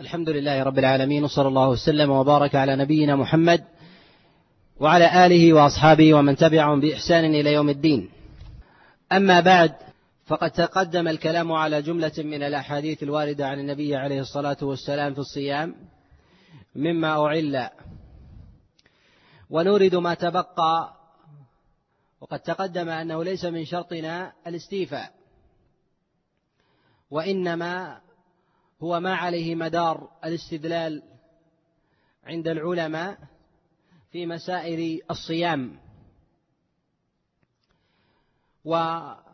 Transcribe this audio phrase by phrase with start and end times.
[0.00, 3.64] الحمد لله رب العالمين وصلى الله وسلم وبارك على نبينا محمد
[4.80, 8.10] وعلى آله وأصحابه ومن تبعهم بإحسان إلى يوم الدين.
[9.12, 9.74] أما بعد
[10.26, 15.74] فقد تقدم الكلام على جملة من الأحاديث الواردة عن النبي عليه الصلاة والسلام في الصيام
[16.74, 17.68] مما أعل.
[19.50, 20.96] ونورد ما تبقى.
[22.20, 25.12] وقد تقدم أنه ليس من شرطنا الاستيفاء
[27.10, 28.00] وإنما
[28.82, 31.02] هو ما عليه مدار الاستدلال
[32.24, 33.18] عند العلماء
[34.12, 35.78] في مسائل الصيام.
[38.64, 39.26] وتقدم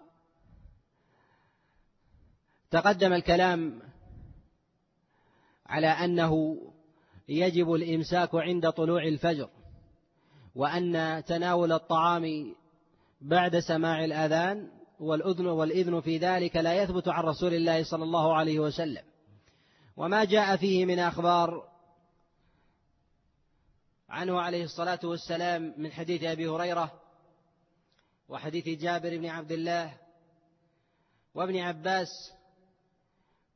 [3.13, 3.83] الكلام
[5.66, 6.57] على أنه
[7.29, 9.49] يجب الإمساك عند طلوع الفجر
[10.55, 12.55] وأن تناول الطعام
[13.21, 18.59] بعد سماع الأذان والأذن والإذن في ذلك لا يثبت عن رسول الله صلى الله عليه
[18.59, 19.02] وسلم.
[19.96, 21.69] وما جاء فيه من أخبار
[24.09, 27.01] عنه عليه الصلاة والسلام من حديث أبي هريرة
[28.29, 29.99] وحديث جابر بن عبد الله
[31.34, 32.32] وابن عباس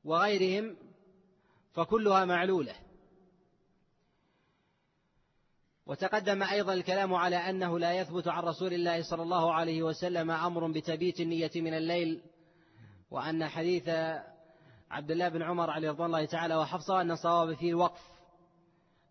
[0.05, 0.77] وغيرهم
[1.73, 2.75] فكلها معلولة.
[5.87, 10.73] وتقدم أيضا الكلام على أنه لا يثبت عن رسول الله صلى الله عليه وسلم أمر
[10.73, 12.23] بتبيت النية من الليل
[13.11, 13.89] وأن حديث
[14.97, 18.01] عبد الله بن عمر عليه رضوان الله تعالى وحفصة أن الصواب فيه الوقف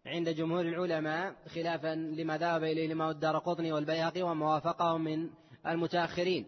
[0.06, 5.30] عند جمهور العلماء خلافا لما ذهب إليه الإمام الدار قطني والبيهقي وما وافقهم من
[5.68, 6.48] المتأخرين.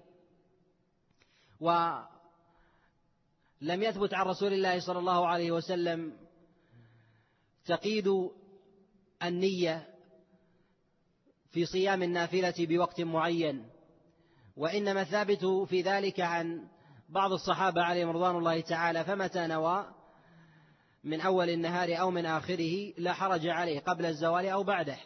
[1.60, 2.08] ولم
[3.62, 6.18] يثبت عن رسول الله صلى الله عليه وسلم
[7.66, 8.08] تقييد
[9.24, 9.88] النية
[11.52, 13.70] في صيام النافلة بوقت معين
[14.56, 16.68] وإنما الثابت في ذلك عن
[17.10, 19.86] بعض الصحابة عليهم رضوان الله تعالى فمتى نوى؟
[21.04, 24.98] من أول النهار أو من آخره لا حرج عليه قبل الزوال أو بعده.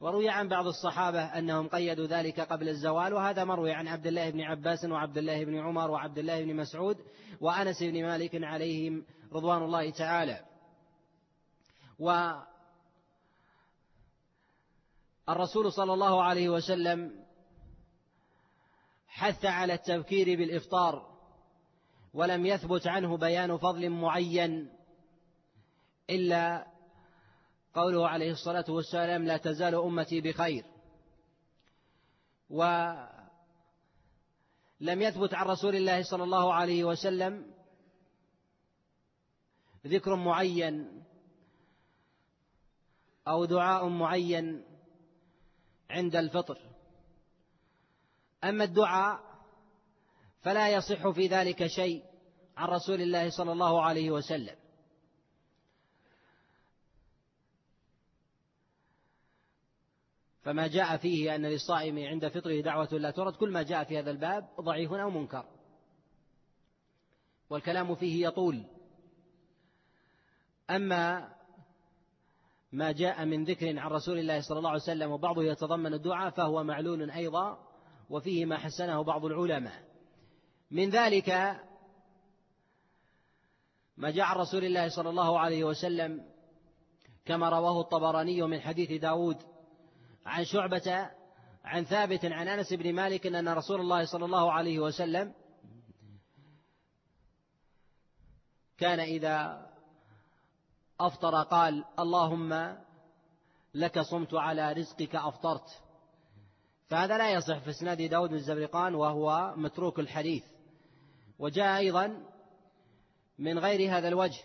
[0.00, 4.40] وروي عن بعض الصحابة أنهم قيدوا ذلك قبل الزوال وهذا مروي عن عبد الله بن
[4.40, 6.96] عباس وعبد الله بن عمر وعبد الله بن مسعود
[7.40, 10.44] وأنس بن مالك عليهم رضوان الله تعالى.
[15.28, 17.26] والرسول صلى الله عليه وسلم
[19.08, 21.15] حث على التبكير بالإفطار.
[22.14, 24.72] ولم يثبت عنه بيان فضل معين
[26.10, 26.66] إلا
[27.74, 30.64] قوله عليه الصلاة والسلام لا تزال أمتي بخير.
[32.50, 33.08] ولم
[34.80, 37.54] يثبت عن رسول الله صلى الله عليه وسلم
[39.86, 41.04] ذكر معين
[43.28, 44.64] أو دعاء معين
[45.90, 46.58] عند الفطر.
[48.44, 49.25] أما الدعاء
[50.46, 52.04] فلا يصح في ذلك شيء
[52.56, 54.56] عن رسول الله صلى الله عليه وسلم.
[60.42, 64.10] فما جاء فيه أن للصائم عند فطره دعوة لا ترد كل ما جاء في هذا
[64.10, 65.44] الباب ضعيف أو منكر.
[67.50, 68.64] والكلام فيه يطول.
[70.70, 71.34] أما
[72.72, 76.64] ما جاء من ذكر عن رسول الله صلى الله عليه وسلم وبعضه يتضمن الدعاء فهو
[76.64, 77.58] معلول أيضا
[78.10, 79.85] وفيه ما حسنه بعض العلماء.
[80.70, 81.28] من ذلك
[83.96, 86.24] ما جاء عن رسول الله صلى الله عليه وسلم
[87.24, 89.36] كما رواه الطبراني من حديث داود
[90.26, 91.10] عن شعبة
[91.64, 95.34] عن ثابت عن أنس بن مالك أن رسول الله صلى الله عليه وسلم
[98.78, 99.66] كان إذا
[101.00, 102.76] أفطر قال اللهم
[103.74, 105.82] لك صمت على رزقك أفطرت
[106.88, 110.44] فهذا لا يصح في إسناد داود بن الزبرقان وهو متروك الحديث.
[111.38, 112.22] وجاء أيضا
[113.38, 114.42] من غير هذا الوجه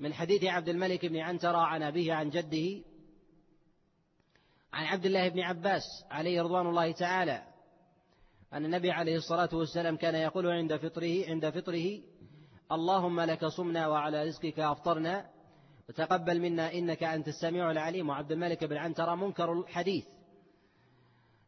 [0.00, 2.84] من حديث عبد الملك بن عنترة عن أبيه عن جده
[4.72, 7.42] عن عبد الله بن عباس عليه رضوان الله تعالى
[8.52, 12.00] أن النبي عليه الصلاة والسلام كان يقول عند فطره عند فطره
[12.72, 15.30] اللهم لك صمنا وعلى رزقك أفطرنا
[15.88, 18.08] وتقبل منا إنك أنت السميع العليم.
[18.08, 20.04] وعبد الملك بن عنترة منكر الحديث.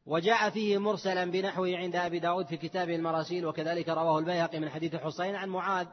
[0.07, 4.97] وجاء فيه مرسلا بنحوه عند أبي داود في كتاب المراسيل وكذلك رواه البيهقي من حديث
[4.97, 5.87] حسين عن معاذ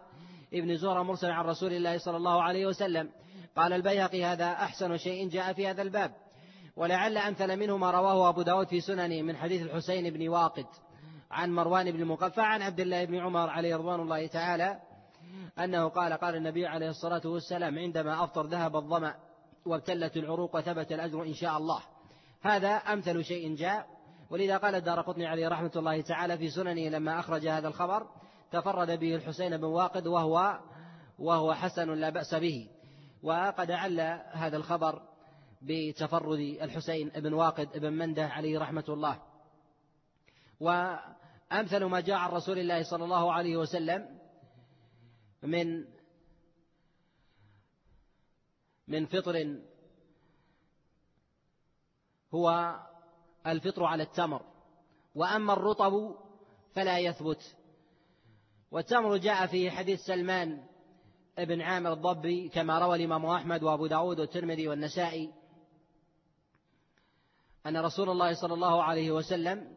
[0.53, 3.09] ابن زهرة مرسل عن رسول الله صلى الله عليه وسلم.
[3.57, 6.11] قال البيهقي هذا أحسن شيء جاء في هذا الباب.
[6.75, 10.65] ولعل أمثل منه ما رواه أبو داود في سننه من حديث الحسين بن واقد
[11.31, 14.79] عن مروان بن مقفع عن عبد الله بن عمر عليه رضوان الله تعالى
[15.59, 19.15] أنه قال قال النبي عليه الصلاة والسلام عندما أفطر ذهب الظمأ
[19.65, 21.81] وابتلت العروق وثبت الأجر إن شاء الله.
[22.41, 23.87] هذا أمثل شيء جاء
[24.31, 28.07] ولذا قال الدار قطني عليه رحمة الله تعالى في سننه لما أخرج هذا الخبر
[28.51, 30.59] تفرد به الحسين بن واقد وهو
[31.19, 32.69] وهو حسن لا بأس به.
[33.23, 33.99] وقد عل
[34.31, 35.01] هذا الخبر
[35.61, 39.21] بتفرد الحسين بن واقد بن منده عليه رحمة الله.
[40.59, 44.19] وأمثل ما جاء عن رسول الله صلى الله عليه وسلم
[45.43, 45.85] من
[48.87, 49.61] من فطر
[52.33, 52.75] هو
[53.47, 54.41] الفطر على التمر.
[55.15, 56.15] وأما الرطب
[56.73, 57.55] فلا يثبت.
[58.71, 60.63] والتمر جاء في حديث سلمان
[61.37, 65.31] بن عامر الضبي كما روى الإمام أحمد وأبو داود والترمذي والنسائي
[67.65, 69.75] أن رسول الله صلى الله عليه وسلم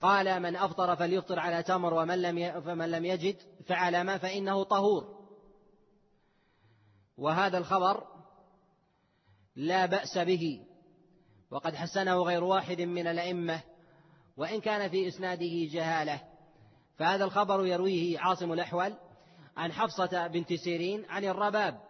[0.00, 3.36] قال من أفطر فليفطر على تمر ومن لم فمن لم يجد
[3.66, 5.16] فعلى ما فإنه طهور.
[7.18, 8.06] وهذا الخبر
[9.56, 10.66] لا بأس به.
[11.50, 13.62] وقد حسنه غير واحد من الأئمة
[14.36, 16.20] وإن كان في إسناده جهالة.
[16.96, 18.94] فهذا الخبر يرويه عاصم الأحول
[19.56, 21.80] عن حفصة بنت سيرين عن الرباب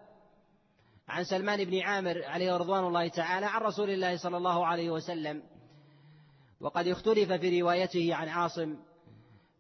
[1.09, 5.43] عن سلمان بن عامر عليه رضوان الله تعالى عن رسول الله صلى الله عليه وسلم.
[6.61, 8.77] وقد اختلف في روايته عن عاصم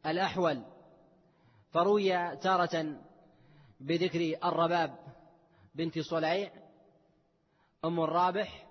[0.06, 0.64] الأحول
[1.70, 2.96] فروي تارة
[3.81, 4.99] بذكر الرباب
[5.75, 6.50] بنت صليع
[7.84, 8.65] أم الرابح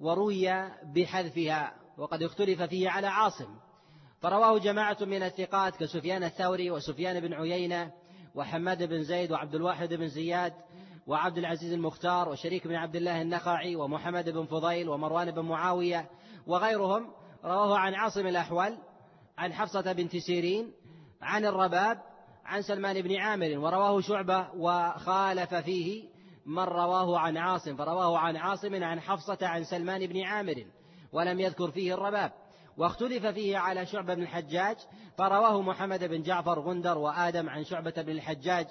[0.00, 3.56] وروي بحذفها وقد اختلف فيه على عاصم.
[4.20, 7.92] فرواه جماعة من الثقات كسفيان الثوري وسفيان بن عيينة
[8.34, 10.52] وحماد بن زيد وعبد الواحد بن زياد
[11.06, 16.10] وعبد العزيز المختار وشريك بن عبد الله النخعي ومحمد بن فضيل ومروان بن معاوية
[16.46, 17.10] وغيرهم.
[17.44, 18.78] رواه عن عاصم الأحول
[19.38, 20.72] عن حفصة بنت سيرين
[21.22, 21.98] عن الرباب
[22.44, 26.04] عن سلمان بن عامر ورواه شعبة وخالف فيه
[26.46, 30.64] من رواه عن عاصم فرواه عن عاصم عن حفصة عن سلمان بن عامر
[31.12, 32.32] ولم يذكر فيه الرباب.
[32.76, 34.76] واختلف فيه على شعبة بن الحجاج
[35.18, 38.66] فرواه محمد بن جعفر غندر وآدم عن شعبة بن الحجاج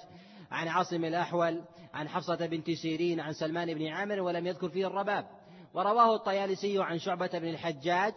[0.50, 1.62] عن عاصم الأحول
[1.94, 5.26] عن حفصة بنت سيرين عن سلمان بن عامر ولم يذكر فيه الرباب.
[5.74, 8.14] ورواه الطيالسي عن شعبة بن الحجاج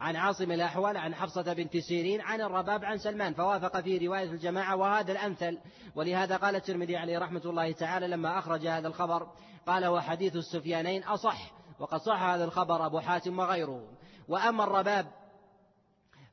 [0.00, 3.34] عن عاصم الأحول عن حفصة بنت سيرين عن الرباب عن سلمان.
[3.34, 5.58] فوافق في رواية الجماعة وهذا الأمثل.
[5.94, 9.26] ولهذا قال الترمذي عليه رحمة الله تعالى لما أخرج هذا الخبر
[9.66, 13.88] قال وحديث السفيانين أصح وقد صح هذا الخبر أبو حاتم وغيره.
[14.28, 15.06] وأما الرباب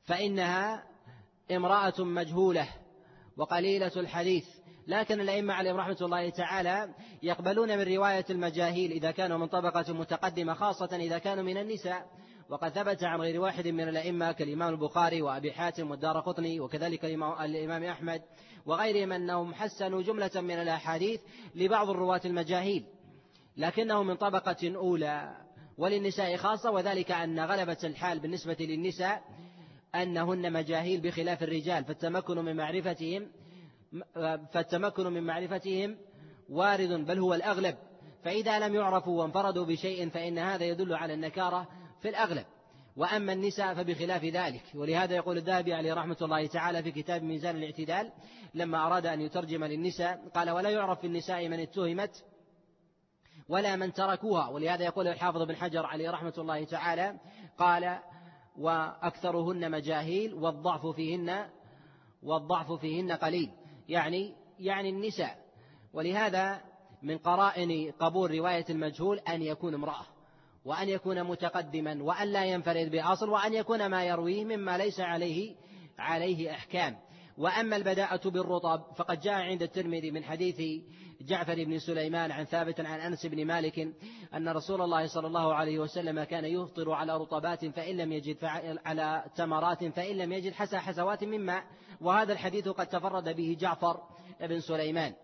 [0.04, 0.84] فإنها
[1.50, 2.68] امرأة مجهولة
[3.36, 4.44] وقليلة الحديث.
[4.86, 10.54] لكن الأئمة عليهم رحمة الله تعالى يقبلون من رواية المجاهيل إذا كانوا من طبقة متقدمة
[10.54, 12.06] خاصة إذا كانوا من النساء.
[12.48, 17.84] وقد ثبت عن غير واحد من الأئمة كالإمام البخاري وأبي حاتم والدار قطني وكذلك الإمام
[17.84, 18.22] أحمد
[18.66, 21.20] وغيرهم أنهم حسنوا جملة من الأحاديث
[21.54, 22.84] لبعض الرواة المجاهيل
[23.56, 25.36] لكنه من طبقة أولى
[25.78, 29.22] وللنساء خاصة وذلك أن غلبة الحال بالنسبة للنساء
[29.94, 33.30] أنهن مجاهيل بخلاف الرجال فالتمكن من معرفتهم
[34.52, 35.96] فالتمكن من معرفتهم
[36.48, 37.76] وارد بل هو الأغلب.
[38.24, 41.68] فإذا لم يعرفوا وانفردوا بشيء فإن هذا يدل على النكارة
[42.02, 42.46] في الأغلب.
[42.96, 44.62] وأما النساء فبخلاف ذلك.
[44.74, 48.12] ولهذا يقول الذهبي عليه رحمة الله تعالى في كتاب ميزان الاعتدال
[48.54, 52.24] لما أراد أن يترجم للنساء قال ولا يعرف في النساء من اتهمت
[53.48, 54.48] ولا من تركوها.
[54.48, 57.18] ولهذا يقول الحافظ بن حجر عليه رحمة الله تعالى
[57.58, 57.98] قال
[58.58, 61.46] وأكثرهن مجاهيل والضعف فيهن
[62.22, 63.50] والضعف فيهن قليل.
[63.88, 65.38] يعني يعني النساء.
[65.92, 66.60] ولهذا
[67.02, 70.17] من قرائن قبول رواية المجهول أن يكون امرأة.
[70.64, 75.54] وأن يكون متقدما وأن لا ينفرد بأصل وأن يكون ما يرويه مما ليس عليه
[75.98, 76.96] عليه أحكام.
[77.38, 80.82] وأما البداءة بالرطب فقد جاء عند الترمذي من حديث
[81.20, 83.78] جعفر بن سليمان عن ثابت عن أنس بن مالك
[84.34, 88.36] أن رسول الله صلى الله عليه وسلم كان يفطر على رطبات فإن لم يجد
[88.84, 91.64] على تمرات فإن لم يجد حسى حسوات من ماء.
[92.00, 94.00] وهذا الحديث قد تفرد به جعفر
[94.40, 95.14] بن سليمان.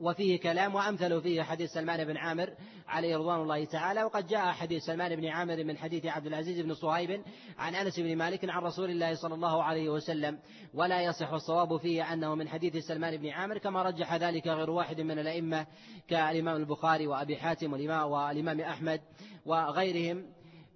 [0.00, 2.54] وفيه كلام وأمثل فيه حديث سلمان بن عامر
[2.88, 6.74] عليه رضوان الله تعالى وقد جاء حديث سلمان بن عامر من حديث عبد العزيز بن
[6.74, 7.22] صهيب
[7.58, 10.38] عن أنس بن مالك عن رسول الله صلى الله عليه وسلم
[10.74, 15.00] ولا يصح الصواب فيه أنه من حديث سلمان بن عامر كما رجح ذلك غير واحد
[15.00, 15.66] من الأئمة
[16.08, 19.00] كالإمام البخاري وأبي حاتم والإمام, أحمد
[19.46, 20.26] وغيرهم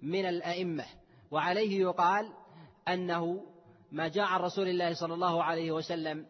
[0.01, 0.85] من الأئمة.
[1.31, 2.33] وعليه يقال
[2.87, 3.43] أنه
[3.91, 6.25] ما جاء عن رسول الله صلى الله عليه وسلم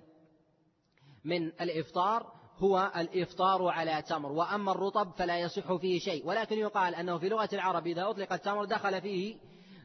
[1.25, 6.27] من الإفطار هو الإفطار على تمر وأما الرطب فلا يصح فيه شيء.
[6.27, 9.35] ولكن يقال أنه في لغة العرب إذا أطلق التمر دخل فيه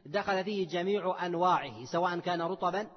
[0.05, 2.87] دخل فيه جميع أنواعه سواء كان رطبا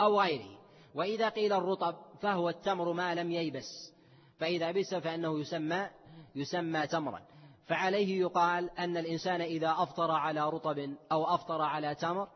[0.00, 0.58] أو غيره.
[0.94, 3.92] وإذا قيل الرطب فهو التمر ما لم ييبس
[4.38, 5.86] فإذا بس فإنه يسمى
[6.34, 7.20] يسمى تمرا.
[7.66, 12.28] فعليه يقال أن الإنسان إذا أفطر على رطب أو أفطر على تمر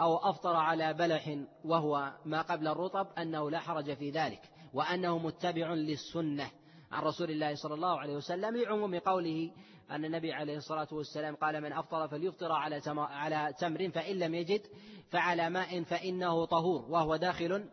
[0.00, 4.40] أو أفطر على بلح وهو ما قبل الرطب أنه لا حرج في ذلك.
[4.74, 6.50] وأنه متبع للسنة.
[6.92, 9.50] عن رسول الله صلى الله عليه وسلم لعموم قوله
[9.90, 14.62] أن النبي عليه الصلاة والسلام قال من أفطر فليفطر على على تمر فإن لم يجد
[15.10, 16.90] فعلى ماء فإنه طهور.
[16.90, 17.70] وهو داخل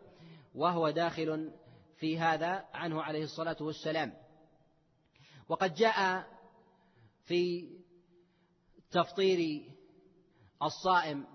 [0.54, 1.52] وهو داخل
[1.96, 4.12] في هذا عنه عليه الصلاة والسلام.
[5.48, 6.26] وقد جاء
[7.24, 7.68] في
[8.90, 9.62] تفطير
[10.62, 11.26] الصائم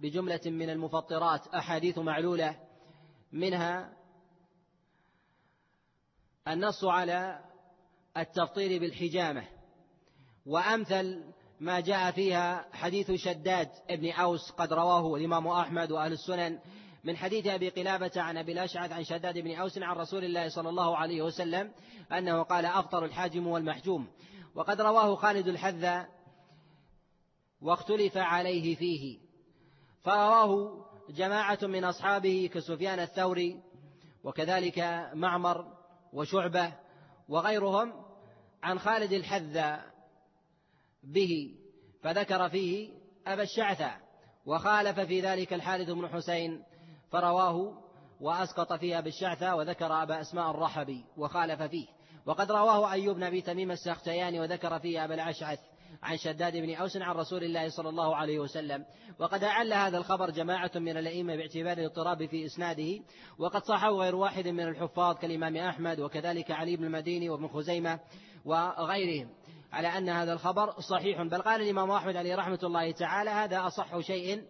[0.00, 2.60] بجملة من المفطرات أحاديث معلولة
[3.32, 3.95] منها
[6.48, 7.38] النص على
[8.16, 9.44] التفطير بالحجامة.
[10.46, 11.24] وأمثل
[11.60, 16.58] ما جاء فيها حديث شداد ابن أوس قد رواه الإمام أحمد وأهل السنن
[17.04, 20.68] من حديث أبي قلابة عن أبي الأشعث عن شداد بن أوس عن رسول الله صلى
[20.68, 21.72] الله عليه وسلم
[22.12, 24.06] أنه قال أفطر الحاجم والمحجوم.
[24.54, 26.08] وقد رواه خالد الحذا
[27.60, 29.18] واختلف عليه فيه.
[30.04, 33.62] فرواه جماعة من أصحابه كسفيان الثوري
[34.24, 35.75] وكذلك معمر
[36.12, 36.72] وشعبة
[37.28, 37.92] وغيرهم
[38.62, 39.84] عن خالد الحذا
[41.02, 41.54] به
[42.02, 42.90] فذكر فيه
[43.26, 43.90] أبا الشعثة
[44.46, 46.62] وخالف في ذلك الحارث بن حسين
[47.12, 47.82] فرواه
[48.20, 51.86] وأسقط فيها بالشعثة وذكر أبا أسماء الرحبي وخالف فيه.
[52.26, 55.58] وقد رواه أيوب بن أبي تميم السختياني وذكر فيه أبا الأشعث
[56.02, 58.84] عن شداد بن أوس عن رسول الله صلى الله عليه وسلم.
[59.18, 63.00] وقد أعل هذا الخبر جماعة من الأئمة باعتبار الاضطراب في إسناده
[63.38, 68.00] وقد صحه غير واحد من الحفاظ كالإمام أحمد وكذلك علي بن المديني وابن خزيمة
[68.44, 69.28] وغيرهم.
[69.72, 71.22] على أن هذا الخبر صحيح.
[71.22, 74.42] بل قال الإمام أحمد عليه رحمة الله تعالى هذا أصح شيء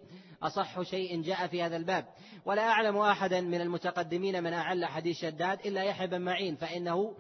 [0.43, 2.05] أصح شيء جاء في هذا الباب.
[2.45, 7.17] ولا أعلم أحدا من المتقدمين من أعل حديث شداد إلا يحيى بن معين فإنه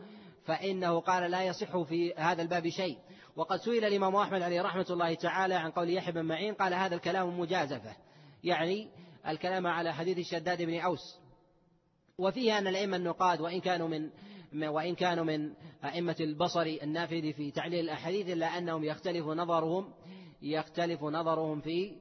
[0.46, 2.98] فإنه قال لا يصح في هذا الباب شيء.
[3.36, 6.94] وقد سئل الإمام أحمد عليه رحمة الله تعالى عن قول يحيى بن معين قال هذا
[6.94, 7.96] الكلام مجازفة.
[8.44, 8.88] يعني
[9.28, 11.20] الكلام على حديث الشداد بن أوس.
[12.18, 14.10] وفيه أن الأئمة النقاد وإن كانوا من
[14.68, 15.52] وإن كانوا من
[15.84, 19.94] أئمة البصر النافذ في تعليل الأحاديث إلا أنهم يختلف نظرهم
[20.42, 21.96] يختلف نظرهم في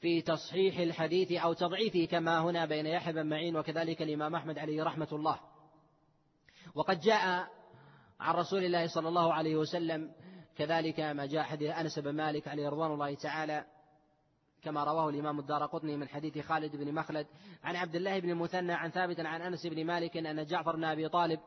[0.00, 4.82] في تصحيح الحديث أو تضعيفه كما هنا بين يحيى بن معين وكذلك الإمام أحمد عليه
[4.82, 5.40] رحمة الله.
[6.74, 7.48] وقد جاء
[8.20, 10.12] عن رسول الله صلى الله عليه وسلم
[10.58, 13.64] كذلك ما جاء حديث أنس بن مالك عليه رضوان الله تعالى
[14.62, 17.26] كما رواه الإمام الدار قطني من حديث خالد بن مخلد
[17.64, 21.08] عن عبد الله بن المثنى عن ثابت عن أنس بن مالك أن جعفر بن أبي
[21.08, 21.40] طالب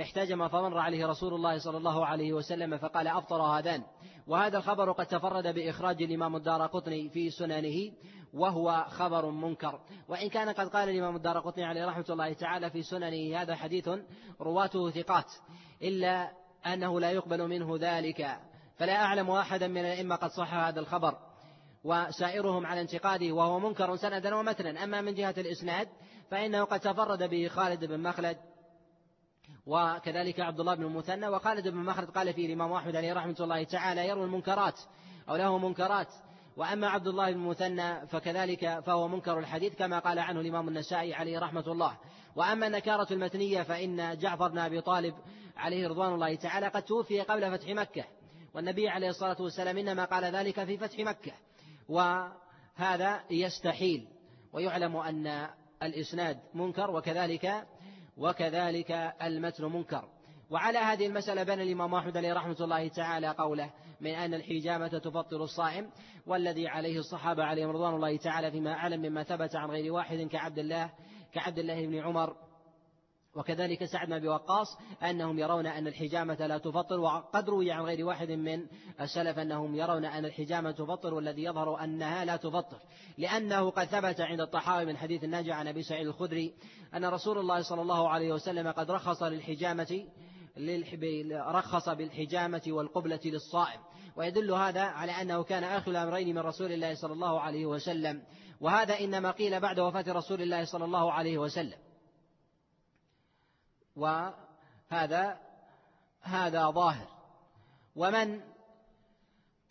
[0.00, 3.82] احتجم فمر عليه رسول الله صلى الله عليه وسلم فقال أفطر هذان.
[4.26, 7.92] وهذا الخبر قد تفرد بإخراج الإمام الدار قطني في سننه
[8.34, 9.80] وهو خبر منكر.
[10.08, 13.88] وإن كان قد قال الإمام الدار قطني عليه رحمة الله تعالى في سننه هذا حديث
[14.40, 15.32] رواته ثقات
[15.82, 18.38] إلا أنه لا يقبل منه ذلك.
[18.78, 21.16] فلا أعلم أحدا من الأئمة قد صح هذا الخبر.
[21.84, 24.84] وسائرهم على انتقاده وهو منكر سندا ومتنا.
[24.84, 25.88] أما من جهة الإسناد
[26.30, 28.36] فإنه قد تفرد به خالد بن مخلد
[29.66, 31.28] وكذلك عبد الله بن المثنى.
[31.28, 34.80] وخالد بن مخلد قال فيه الإمام أحمد عليه رحمة الله تعالى يروي المنكرات
[35.28, 36.08] أو له منكرات.
[36.56, 41.72] وأما عبد الله المثنى فكذلك فهو منكر الحديث كما قال عنه الإمام النسائي عليه رحمة
[41.72, 41.96] الله.
[42.36, 45.14] وأما النكارة المتنية فإن جعفر بن أبي طالب
[45.56, 48.04] عليه رضوان الله تعالى قد توفي قبل فتح مكة.
[48.54, 51.32] والنبي عليه الصلاة والسلام إنما قال ذلك في فتح مكة.
[51.88, 54.08] وهذا يستحيل.
[54.52, 55.48] ويعلم أن
[55.82, 57.66] الإسناد منكر وكذلك
[58.16, 58.90] وكذلك
[59.22, 60.08] المتن منكر.
[60.50, 65.44] وعلى هذه المسألة بنى الإمام أحمد عليه رحمة الله تعالى قوله من أن الحجامة تفطر
[65.44, 65.90] الصائم
[66.26, 70.58] والذي عليه الصحابة عليهم رضوان الله تعالى فيما أعلم مما ثبت عن غير واحد كعبد
[70.58, 70.90] الله
[71.32, 72.36] كعبد الله بن عمر.
[73.34, 74.66] وكذلك سعد بن أبي وقاص
[75.02, 78.66] أنهم يرون أن الحجامة لا تفطر وقد روي عن غير واحد من
[79.00, 82.78] السلف أنهم يرون أن الحجامة تفطر والذي يظهر أنها لا تفطر.
[83.18, 86.54] لأنه قد ثبت عند الطحاوي من حديث الناجع عن أبي سعيد الخدري
[86.94, 90.04] أن رسول الله صلى الله عليه وسلم قد رخص للحجامة
[91.32, 93.80] رخص بالحجامة والقبلة للصائم.
[94.16, 98.22] ويدل هذا على أنه كان آخر الأمرين من رسول الله صلى الله عليه وسلم.
[98.60, 101.78] وهذا إنما قيل بعد وفاة رسول الله صلى الله عليه وسلم.
[103.96, 105.40] وهذا
[106.20, 107.08] هذا ظاهر.
[107.96, 108.40] ومن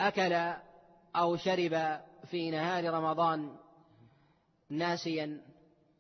[0.01, 0.53] أكل
[1.15, 3.55] أو شرب في نهار رمضان
[4.69, 5.41] ناسيا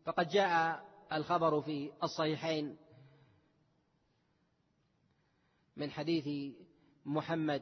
[0.05, 2.77] فقد جاء الخبر في الصحيحين
[5.79, 6.53] من حديث
[7.05, 7.61] محمد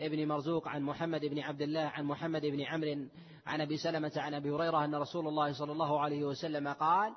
[0.00, 3.06] ابن مرزوق عن محمد بن عبد الله عن محمد بن عمرو
[3.46, 7.14] عن أبي سلمة عن أبي هريرة أن رسول الله صلى الله عليه وسلم قال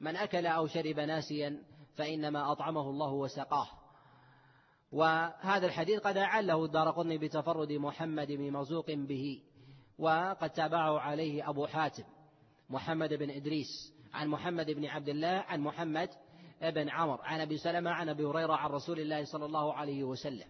[0.00, 1.62] من أكل أو شرب ناسيا
[1.94, 3.68] فإنما أطعمه الله وسقاه.
[4.92, 9.42] وهذا الحديث قد أعله الدار قطني بتفرد محمد بن مرزوق به
[9.98, 12.04] وقد تابعه عليه أبو حاتم
[12.70, 16.08] محمد بن إدريس عن محمد بن عبد الله عن محمد
[16.62, 20.48] بن عمر عن أبي سلمة عن أبي هريرة عن رسول الله صلى الله عليه وسلم.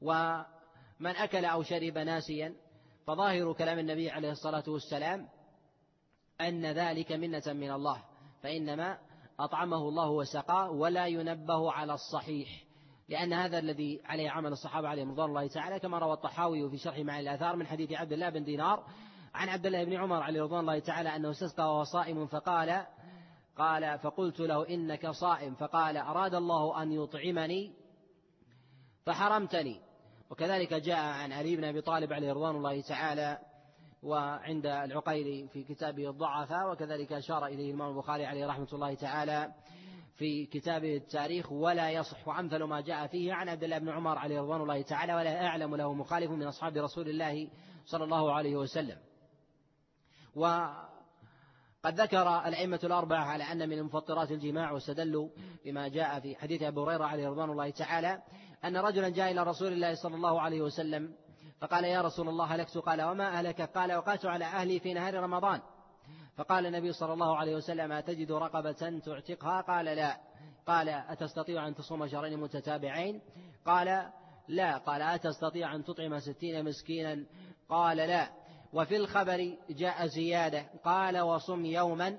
[0.00, 2.54] ومن أكل أو شرب ناسيا
[3.06, 5.28] فظاهر كلام النبي عليه الصلاة والسلام
[6.40, 8.02] أن ذلك منة من الله
[8.42, 8.98] فإنما
[9.40, 12.48] أطعمه الله وسقاه ولا ينبه على الصحيح.
[13.08, 16.98] لأن هذا الذي عليه عمل الصحابة عليهم رضوان الله تعالى كما روى الطحاوي في شرح
[16.98, 18.84] معاني الآثار من حديث عبد الله بن دينار
[19.34, 22.86] عن عبد الله بن عمر عليه رضوان الله تعالى أنه استسقى وهو صائم فقال
[23.60, 25.54] قال فقلت له إنك صائم.
[25.54, 27.72] فقال أراد الله أن يطعمني؟
[29.06, 29.80] فحرمتني.
[30.30, 33.38] وكذلك جاء عن علي بن أبي طالب عليه رضوان الله تعالى
[34.02, 39.52] وعند العقيلي في كتابه الضعفاء وكذلك أشار إليه الإمام البخاري عليه رحمة الله تعالى
[40.16, 44.40] في كتابه التاريخ ولا يصح وأمثل ما جاء فيه عن عبد الله بن عمر عليه
[44.40, 47.50] رضوان الله تعالى ولا أعلم له مخالف من أصحاب رسول الله
[47.84, 48.98] صلى الله عليه وسلم.
[51.84, 55.28] وقد ذكر الأئمة الأربعة على أن من مفطرات الجماع واستدلوا
[55.64, 58.22] بما جاء في حديث أبي هريرة عليه رضوان الله تعالى
[58.64, 61.14] أن رجلا جاء إلى رسول الله صلى الله عليه وسلم
[61.60, 65.60] فقال يا رسول الله هلكت قال وما أهلك؟ قال وقعت على أهلي في نهار رمضان.
[66.36, 70.20] فقال النبي صلى الله عليه وسلم أتجد رقبة تعتقها؟ قال لا.
[70.66, 73.20] قال أتستطيع أن تصوم شهرين متتابعين؟
[73.66, 74.10] قال
[74.48, 74.78] لا.
[74.78, 77.26] قال أتستطيع أن تطعم ستين مسكينا؟
[77.68, 78.39] قال لا.
[78.72, 82.18] وفي الخبر جاء زيادة قال وصم يوما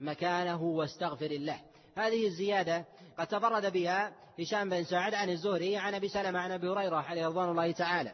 [0.00, 1.60] مكانه واستغفر الله.
[1.96, 2.84] هذه الزيادة
[3.18, 7.26] قد تفرد بها هشام بن سعد عن الزهري عن أبي سلمة عن أبي هريرة عليه
[7.26, 8.12] رضوان الله تعالى.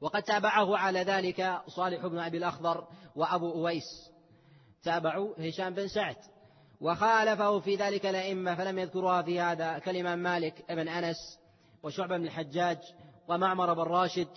[0.00, 4.10] وقد تابعه على ذلك صالح بن أبي الأخضر وأبو أويس.
[4.82, 6.16] تابعوا هشام بن سعد.
[6.80, 11.16] وخالفه في ذلك الأئمة فلم يذكروها في هذا كالإمام مالك بن أنس
[11.82, 12.78] وشعبة بن الحجاج
[13.28, 14.28] ومعمر بن راشد.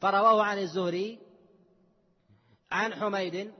[0.00, 1.18] فرواه عن الزهري
[2.74, 3.52] عن حميد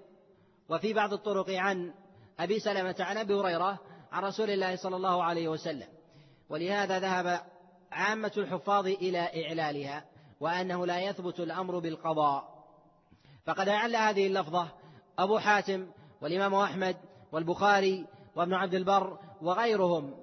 [0.69, 1.95] وفي بعض الطرق عن
[2.41, 3.79] أبي سلمة عن أبي هريرة
[4.13, 5.89] عن رسول الله صلى الله عليه وسلم.
[6.49, 7.41] ولهذا ذهب
[7.93, 10.05] عامة الحفاظ إلى إعلالها
[10.41, 12.65] وأنه لا يثبت الأمر بالقضاء.
[13.47, 14.69] فقد أعل هذه اللفظة
[15.19, 15.87] أبو حاتم
[16.23, 16.97] والإمام أحمد
[17.33, 20.15] والبخاري وابن عبد البر وغيرهم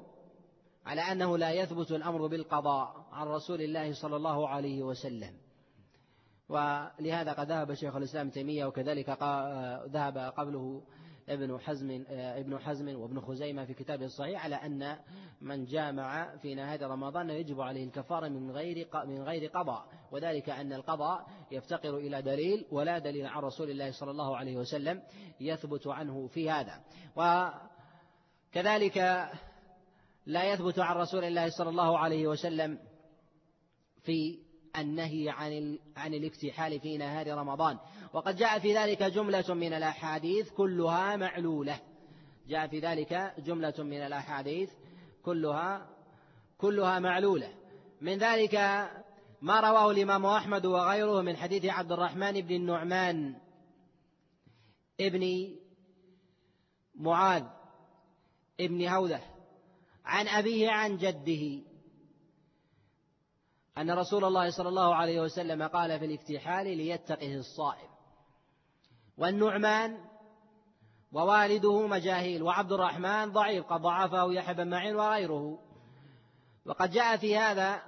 [0.85, 5.33] على أنه لا يثبت الأمر بالقضاء عن رسول الله صلى الله عليه وسلم.
[6.51, 9.09] ولهذا قد ذهب شيخ الإسلام تيمية وكذلك
[9.89, 10.83] ذهب قبله
[11.29, 14.97] ابن حزم ابن حزم وابن خزيمة في كتابه الصحيح على أن
[15.41, 20.73] من جامع في نهاية رمضان يجب عليه الكفارة من غير من غير قضاء وذلك أن
[20.73, 25.01] القضاء يفتقر إلى دليل ولا دليل عن رسول الله صلى الله عليه وسلم
[25.39, 26.81] يثبت عنه في هذا.
[28.51, 28.97] وكذلك
[30.25, 32.79] لا يثبت عن رسول الله صلى الله عليه وسلم
[34.03, 37.77] في النهي عن عن الاكتحال في نهار رمضان.
[38.13, 41.79] وقد جاء في ذلك جملة من الأحاديث كلها معلولة.
[42.47, 44.69] جاء في ذلك جملة من الأحاديث
[45.23, 45.89] كلها
[46.57, 47.53] كلها معلولة.
[48.01, 48.55] من ذلك
[49.41, 53.35] ما رواه الإمام أحمد وغيره من حديث عبد الرحمن بن النعمان
[54.99, 55.55] ابن
[56.95, 57.43] معاذ
[58.59, 59.21] ابن هودة
[60.05, 61.70] عن أبيه عن جده.
[63.77, 67.89] أن رسول الله صلى الله عليه وسلم قال في الاكتحال ليتقه الصائم.
[69.17, 69.97] والنعمان
[71.11, 75.59] ووالده مجاهيل وعبد الرحمن ضعيف قد ضعفه يحيى بن معين وغيره.
[76.65, 77.81] وقد جاء في هذا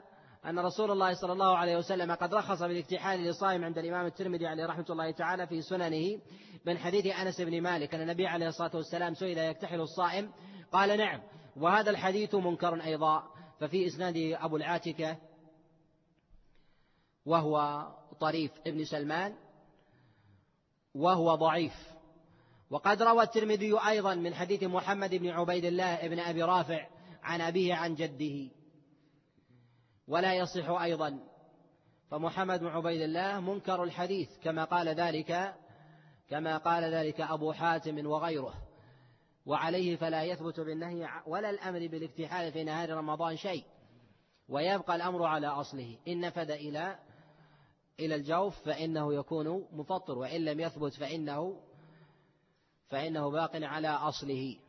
[0.46, 4.66] أن رسول الله صلى الله عليه وسلم قد رخص بالاكتحال للصائم عند الإمام الترمذي عليه
[4.66, 6.20] رحمة الله تعالى في سننه
[6.66, 10.32] من حديث أنس بن مالك أن النبي عليه الصلاة والسلام سئل يكتحل الصائم؟
[10.72, 11.22] قال نعم.
[11.58, 13.24] وهذا الحديث منكر أيضا
[13.60, 15.18] ففي إسناده أبو العاتكة
[17.26, 17.88] وهو
[18.20, 19.36] طريف ابن سلمان
[20.94, 21.94] وهو ضعيف.
[22.70, 26.88] وقد روى الترمذي أيضا من حديث محمد بن عبيد الله بن أبي رافع
[27.24, 28.52] عن أبيه عن جده.
[30.08, 31.20] ولا يصح أيضا.
[32.12, 35.56] فمحمد بن عبيد الله منكر الحديث كما قال ذلك
[36.30, 38.54] كما قال ذلك أبو حاتم وغيره.
[39.46, 43.64] وعليه فلا يثبت بالنهي ولا الأمر بالاكتحال في نهار رمضان شيء.
[44.50, 45.98] ويبقى الأمر على أصله.
[46.08, 47.00] إن نفد إلى
[48.00, 51.62] إلى الجوف فإنه يكون مفطر وإن لم يثبت فإنه
[52.90, 54.60] فإنه باق على أصله.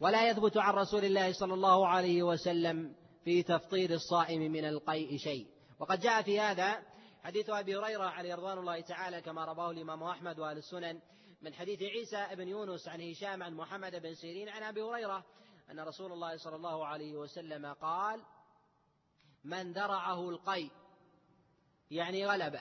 [0.00, 2.94] ولا يثبت عن رسول الله صلى الله عليه وسلم
[3.24, 5.46] في تفطير الصائم من القيء شيء.
[5.78, 6.82] وقد جاء في هذا
[7.22, 11.00] حديث أبي هريرة عليه رضوان الله تعالى كما رواه الإمام أحمد وأهل السنن
[11.42, 15.24] من حديث عيسى بن يونس عن هشام عن محمد بن سيرين عن أبي هريرة
[15.70, 18.22] أن رسول الله صلى الله عليه وسلم قال
[19.44, 20.70] من ذرعه القيء
[21.90, 22.60] يعني غلبه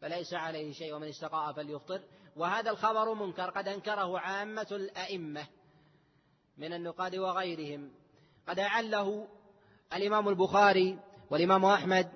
[0.00, 2.00] فليس عليه شيء ومن استقاء فليفطر.
[2.36, 5.46] وهذا الخبر منكر قد أنكره عامة الأئمة
[6.58, 7.90] من النقاد وغيرهم.
[8.48, 9.28] قد أعله
[9.94, 10.98] الإمام البخاري
[11.30, 12.08] والإمام أحمد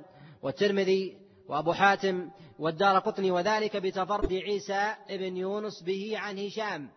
[0.42, 6.90] والترمذي وأبو حاتم والدار قطني وذلك بتفرد عيسى ابن يونس به عن هشام.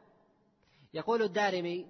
[0.93, 1.87] يقول الدارمي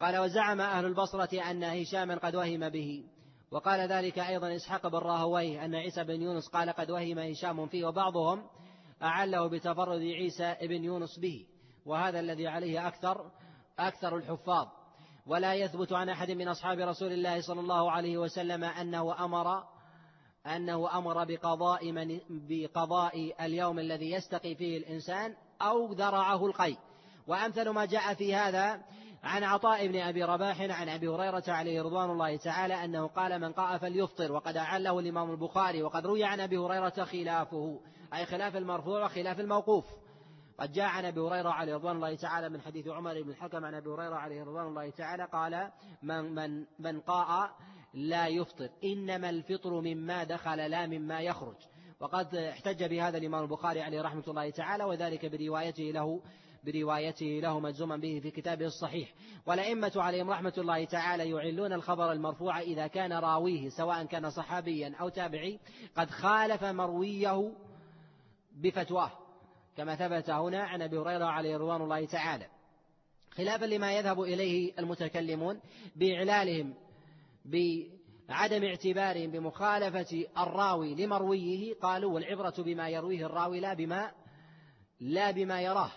[0.00, 3.04] قال وزعم أهل البصرة أن هشاما قد وهم به.
[3.50, 7.84] وقال ذلك أيضا إسحاق بن راهويه أن عيسى بن يونس قال قد وهم هشام فيه
[7.84, 8.46] وبعضهم
[9.02, 11.46] أعله بتفرد عيسى بن يونس به
[11.86, 13.30] وهذا الذي عليه أكثر
[13.78, 14.68] أكثر الحفاظ.
[15.26, 19.64] ولا يثبت عن أحد من أصحاب رسول الله صلى الله عليه وسلم أنه أمر
[20.46, 26.76] أنه أمر بقضاء من بقضاء اليوم الذي يستقي فيه الإنسان أو ذرعه القي.
[27.26, 28.82] وأمثل ما جاء في هذا
[29.22, 33.52] عن عطاء بن أبي رباح عن أبي هريرة عليه رضوان الله تعالى أنه قال من
[33.52, 37.80] قاء فليفطر وقد أعله الإمام البخاري وقد روي عن أبي هريرة خلافه
[38.14, 39.84] أي خلاف المرفوع وخلاف الموقوف.
[40.58, 43.74] قد جاء عن أبي هريرة عليه رضوان الله تعالى من حديث عمر بن الحكم عن
[43.74, 45.70] أبي هريرة عليه رضوان الله تعالى قال
[46.02, 47.50] من من من قاء
[47.94, 51.56] لا يفطر إنما الفطر مما دخل لا مما يخرج.
[52.00, 56.20] وقد احتج بهذا الإمام البخاري عليه رحمة الله تعالى وذلك بروايته له
[56.64, 59.14] بروايته له مجزوما به في كتابه الصحيح.
[59.46, 65.08] والأئمة عليهم رحمة الله تعالى يعلون الخبر المرفوع إذا كان راويه سواء كان صحابيا أو
[65.08, 65.58] تابعي
[65.96, 67.52] قد خالف مرويه
[68.56, 69.12] بفتواه.
[69.76, 72.46] كما ثبت هنا عن أبي هريرة عليه رضوان الله تعالى.
[73.30, 75.60] خلافا لما يذهب إليه المتكلمون
[75.96, 76.74] بإعلالهم
[77.44, 84.12] بعدم اعتبارهم بمخالفة الراوي لمرويه قالوا والعبرة بما يرويه الراوي لا بما
[85.00, 85.90] لا بما يراه.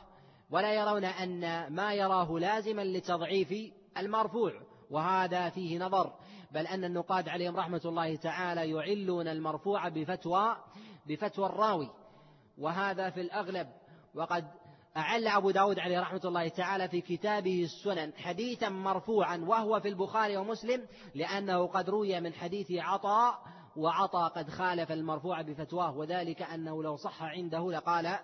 [0.53, 3.53] ولا يرون أن ما يراه لازما لتضعيف
[3.97, 4.51] المرفوع
[4.91, 6.13] وهذا فيه نظر
[6.51, 10.57] بل أن النقاد عليهم رحمة الله تعالى يعلون المرفوع بفتوى
[11.07, 11.89] بفتوى الراوي
[12.57, 13.67] وهذا في الأغلب
[14.15, 14.45] وقد
[14.97, 20.37] أعل أبو داود عليه رحمة الله تعالى في كتابه السنن حديثا مرفوعا وهو في البخاري
[20.37, 23.39] ومسلم لأنه قد روي من حديث عطاء
[23.75, 28.19] وعطى قد خالف المرفوع بفتواه وذلك أنه لو صح عنده لقال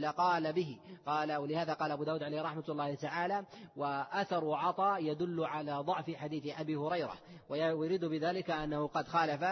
[0.00, 0.78] لقال به.
[1.06, 3.44] قال ولهذا قال أبو داود عليه رحمة الله تعالى
[3.76, 7.14] وأثر عطاء يدل على ضعف حديث أبي هريرة
[7.48, 9.44] ويريد بذلك أنه قد خالف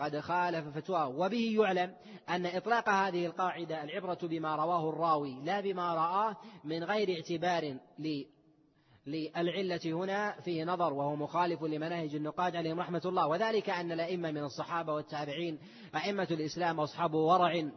[0.00, 1.08] قد خالف فتواه.
[1.08, 1.94] وبه يعلم
[2.28, 7.76] أن إطلاق هذه القاعدة العبرة بما رواه الراوي لا بما رآه من غير اعتبار
[9.06, 13.26] للعلة هنا فيه نظر وهو مخالف لمناهج النقاد عليهم رحمة الله.
[13.26, 15.58] وذلك أن الأئمة من الصحابة والتابعين
[15.94, 17.70] أئمة الإسلام أصحاب ورع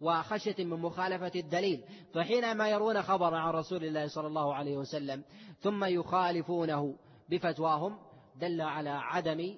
[0.00, 1.84] وخشية من مخالفة الدليل
[2.14, 5.24] فحينما يرون خبرا عن رسول الله صلى الله عليه وسلم
[5.60, 6.96] ثم يخالفونه
[7.28, 7.98] بفتواهم
[8.36, 9.56] دل على عدم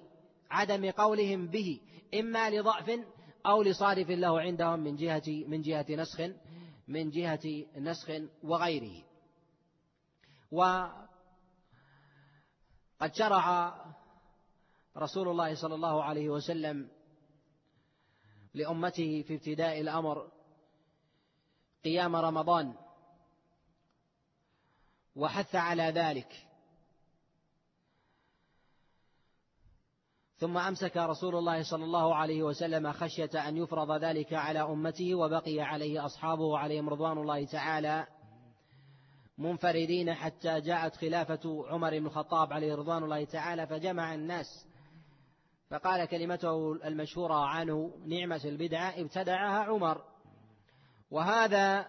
[0.51, 1.79] عدم قولهم به
[2.19, 2.99] إما لضعف
[3.45, 6.21] أو لصارف له عندهم من جهة من جهة نسخ
[6.87, 8.11] من جهة نسخ
[8.43, 9.03] وغيره.
[10.51, 11.07] وقد
[13.13, 13.75] شرع
[14.97, 16.89] رسول الله صلى الله عليه وسلم
[18.53, 20.31] لأمته في ابتداء الأمر
[21.83, 22.73] قيام رمضان
[25.15, 26.47] وحث على ذلك.
[30.41, 35.61] ثم أمسك رسول الله صلى الله عليه وسلم خشية أن يفرض ذلك على أمته وبقي
[35.61, 38.07] عليه أصحابه عليهم رضوان الله تعالى
[39.37, 44.67] منفردين حتى جاءت خلافة عمر بن الخطاب عليه رضوان الله تعالى فجمع الناس
[45.71, 50.03] فقال كلمته المشهورة عنه نعمة البدعة ابتدعها عمر.
[51.11, 51.87] وهذا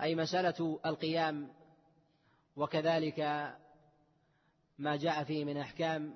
[0.00, 1.50] أي مسألة القيام
[2.56, 3.20] وكذلك
[4.78, 6.14] ما جاء فيه من أحكام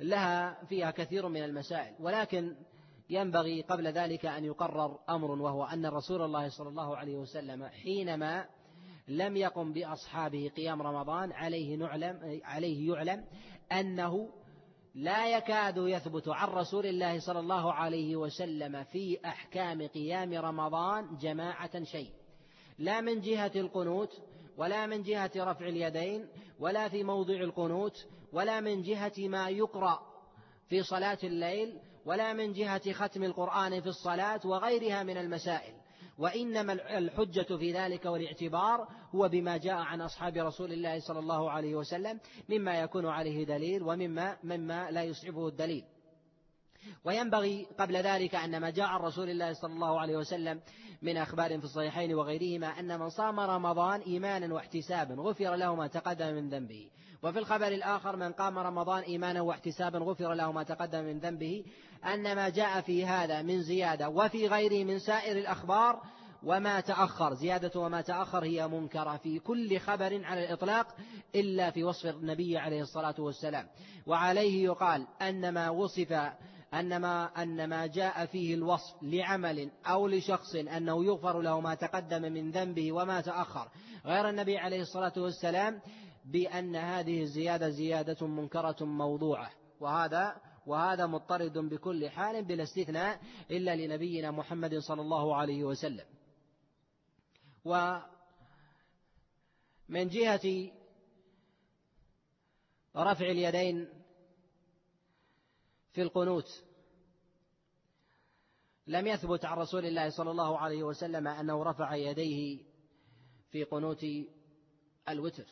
[0.00, 1.94] لها فيها كثير من المسائل.
[2.00, 2.56] ولكن
[3.10, 8.48] ينبغي قبل ذلك أن يقرر أمر وهو أن رسول الله صلى الله عليه وسلم حينما
[9.08, 13.24] لم يقم بأصحابه قيام رمضان عليه نعلم عليه يعلم
[13.72, 14.28] أنه
[14.94, 21.84] لا يكاد يثبت عن رسول الله صلى الله عليه وسلم في أحكام قيام رمضان جماعة
[21.84, 22.10] شيء.
[22.78, 24.22] لا من جهة القنوت
[24.56, 26.28] ولا من جهة رفع اليدين
[26.60, 30.00] ولا في موضع القنوت ولا من جهة ما يقرأ
[30.68, 35.74] في صلاة الليل ولا من جهة ختم القرآن في الصلاة وغيرها من المسائل.
[36.18, 41.74] وإنما الحجة في ذلك والاعتبار هو بما جاء عن أصحاب رسول الله صلى الله عليه
[41.74, 45.84] وسلم مما يكون عليه دليل ومما مما لا يصعبه الدليل.
[47.04, 50.60] وينبغي قبل ذلك أن ما جاء عن رسول الله صلى الله عليه وسلم
[51.02, 56.34] من أخبار في الصحيحين وغيرهما أن من صام رمضان إيمانا واحتسابا غفر له ما تقدم
[56.34, 56.90] من ذنبه.
[57.22, 61.64] وفي الخبر الآخر من قام رمضان إيمانا واحتسابا غفر له ما تقدم من ذنبه
[62.04, 66.02] أن ما جاء في هذا من زيادة وفي غيره من سائر الأخبار
[66.42, 70.86] وما تأخر زيادة وما تأخر هي منكرة في كل خبر على الإطلاق
[71.34, 73.66] إلا في وصف النبي عليه الصلاة والسلام.
[74.06, 76.12] وعليه يقال أن ما وصف
[76.74, 82.22] أن ما أن ما جاء فيه الوصف لعمل أو لشخص أنه يغفر له ما تقدم
[82.22, 83.68] من ذنبه وما تأخر
[84.06, 85.80] غير النبي عليه الصلاة والسلام
[86.28, 89.50] بأن هذه الزيادة زيادة منكرة موضوعة.
[89.80, 96.06] وهذا وهذا مضطرد بكل حال بلا استثناء إلا لنبينا محمد صلى الله عليه وسلم.
[97.64, 98.08] ومن
[100.08, 100.72] جهة
[102.96, 103.88] رفع اليدين
[105.92, 106.64] في القنوت
[108.86, 112.64] لم يثبت عن رسول الله صلى الله عليه وسلم أنه رفع يديه
[113.50, 114.06] في قنوت
[115.08, 115.46] الوتر.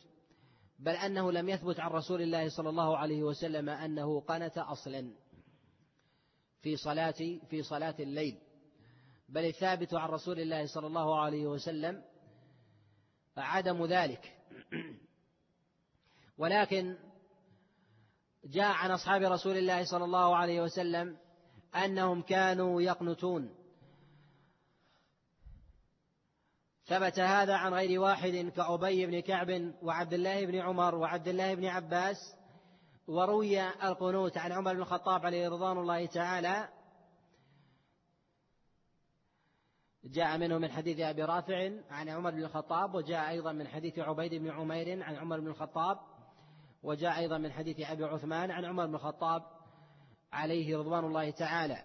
[0.79, 5.13] بل أنه لم يثبت عن رسول الله صلى الله عليه وسلم أنه قنت أصلا
[6.61, 8.37] في صلاة في صلاة الليل.
[9.29, 12.03] بل الثابت عن رسول الله صلى الله عليه وسلم
[13.37, 14.37] عدم ذلك.
[16.37, 16.97] ولكن
[18.45, 21.17] جاء عن أصحاب رسول الله صلى الله عليه وسلم
[21.75, 23.56] أنهم كانوا يقنتون.
[26.87, 31.65] ثبت هذا عن غير واحد كأبي بن كعب وعبد الله بن عمر وعبد الله بن
[31.65, 32.35] عباس
[33.07, 36.69] وروي القنوت عن عمر بن الخطاب عليه رضوان الله تعالى.
[40.03, 44.33] جاء منه من حديث أبي رافع عن عمر بن الخطاب وجاء أيضا من حديث عبيد
[44.33, 45.99] بن عمير عن عمر بن الخطاب
[46.83, 49.43] وجاء أيضا من حديث أبي عثمان عن عمر بن الخطاب
[50.33, 51.83] عليه رضوان الله تعالى.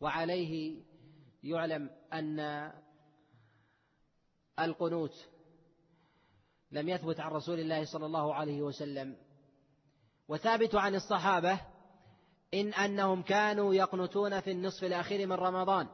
[0.00, 0.82] وعليه
[1.42, 2.40] يعلم أن
[4.58, 5.26] القنوت
[6.72, 9.16] لم يثبت عن رسول الله صلى الله عليه وسلم
[10.28, 11.60] وثابت عن الصحابة
[12.54, 15.88] إن أنهم كانوا يقنتون في النصف الأخير من رمضان.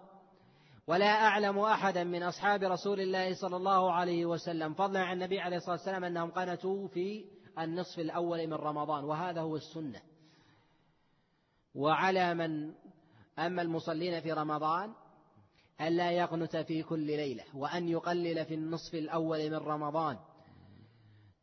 [0.87, 5.57] ولا أعلم أحدا من أصحاب رسول الله صلى الله عليه وسلم فضلا عن النبي عليه
[5.57, 7.25] الصلاة والسلام أنهم قنتوا في
[7.59, 10.03] النصف الأول من رمضان وهذا هو السنة.
[11.75, 12.75] وعلى من
[13.39, 14.95] أما المصلين في رمضان
[15.81, 20.19] ألا يقنت في كل ليلة وأن يقلل في النصف الأول من رمضان.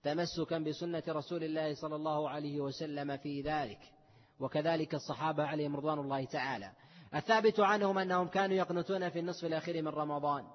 [0.03, 3.79] تمسكا بسنة رسول الله صلى الله عليه وسلم في ذلك.
[4.39, 6.71] وكذلك الصحابة عليهم رضوان الله تعالى.
[7.15, 10.45] الثابت عنهم أنهم كانوا يقنتون في النصف الأخير من رمضان.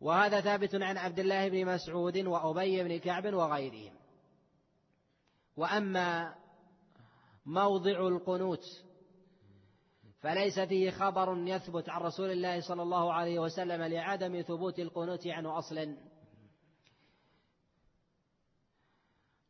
[0.00, 3.94] وهذا ثابت عن عبد الله بن مسعود وأبي بن كعب وغيرهم.
[5.56, 6.34] وأما
[7.46, 8.64] موضع القنوت
[10.20, 15.58] فليس فيه خبر يثبت عن رسول الله صلى الله عليه وسلم لعدم ثبوت القنوت عنه
[15.58, 15.96] أصلا.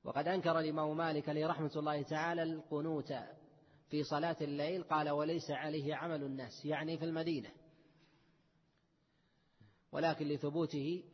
[0.05, 3.13] وقد أنكر الإمام مالك عليه رحمة الله تعالى القنوت
[3.91, 7.51] في صلاة الليل قال وليس عليه عمل الناس يعني في المدينة.
[9.93, 11.05] ولكن لثبوته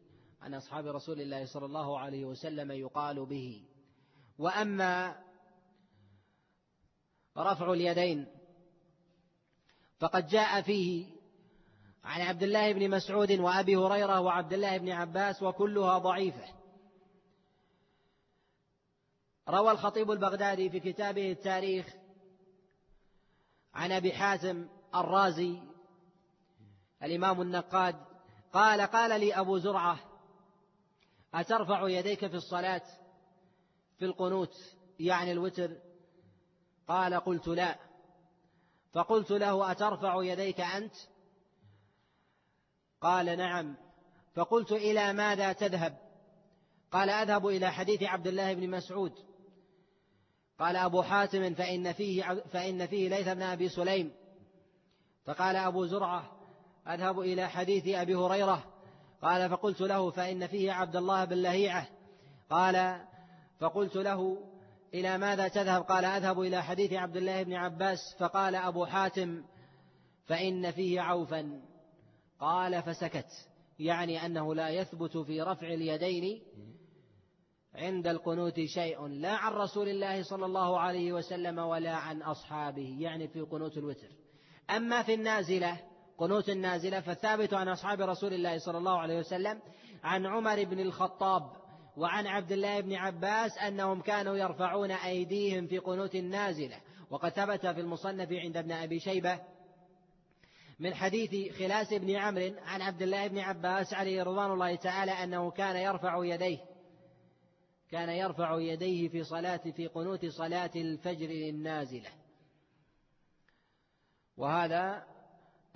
[0.40, 3.66] عن أصحاب رسول الله صلى الله عليه وسلم يقال به.
[4.38, 5.24] وأما
[7.38, 8.33] رفع اليدين
[9.98, 11.06] فقد جاء فيه
[12.04, 16.44] عن عبد الله بن مسعود وأبي هريرة وعبد الله بن عباس وكلها ضعيفة.
[19.48, 21.86] روى الخطيب البغدادي في كتابه التاريخ
[23.74, 25.62] عن أبي حاتم الرازي
[27.02, 27.96] الإمام النقاد
[28.52, 29.98] قال قال لي أبو زرعة
[31.34, 32.82] أترفع يديك في الصلاة
[33.98, 34.54] في القنوت
[35.00, 35.76] يعني الوتر؟
[36.88, 37.78] قال قلت لا.
[38.94, 40.94] فقلت له أترفع يديك أنت؟
[43.00, 43.76] قال نعم.
[44.34, 45.98] فقلت إلى ماذا تذهب؟
[46.92, 49.12] قال أذهب إلى حديث عبد الله بن مسعود.
[50.58, 54.12] قال أبو حاتم فإن فيه فإن فيه ليث بن أبي سليم.
[55.26, 56.32] فقال أبو زرعة
[56.88, 58.64] أذهب إلى حديث أبي هريرة.
[59.22, 61.88] قال فقلت له فإن فيه عبد الله بن لهيعة
[62.50, 63.06] قال
[63.60, 64.38] فقلت له
[64.94, 69.44] إلى ماذا تذهب؟ قال أذهب إلى حديث عبد الله بن عباس فقال أبو حاتم
[70.26, 71.60] فإن فيه عوفا.
[72.40, 76.42] قال فسكت يعني أنه لا يثبت في رفع اليدين
[77.74, 83.28] عند القنوت شيء لا عن رسول الله صلى الله عليه وسلم ولا عن أصحابه يعني
[83.28, 84.08] في قنوت الوتر.
[84.70, 85.80] أما في النازلة
[86.18, 89.60] قنوت النازلة فالثابت عن أصحاب رسول الله صلى الله عليه وسلم
[90.04, 91.63] عن عمر بن الخطاب
[91.96, 96.80] وعن عبد الله بن عباس أنهم كانوا يرفعون أيديهم في قنوت النازلة
[97.10, 99.40] وقد ثبت في المصنف عند ابن أبي شيبة
[100.78, 105.50] من حديث خلاس بن عمرو عن عبد الله بن عباس عليه رضوان الله تعالى أنه
[105.50, 106.58] كان يرفع يديه
[107.90, 112.10] كان يرفع يديه في صلاة في قنوت صلاة الفجر النازلة.
[114.36, 115.04] وهذا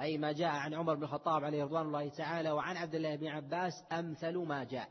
[0.01, 3.27] أي ما جاء عن عمر بن الخطاب عليه رضوان الله تعالى وعن عبد الله بن
[3.27, 4.89] عباس أمثل ما جاء.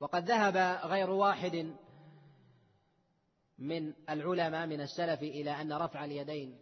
[0.00, 1.74] وقد ذهب غير واحد
[3.58, 6.58] من العلماء من السلف إلى أن رفع اليدين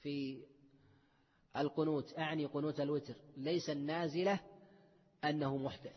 [0.00, 0.44] في
[1.56, 4.40] القنوت أعني قنوت الوتر ليس النازلة
[5.24, 5.96] أنه محدث.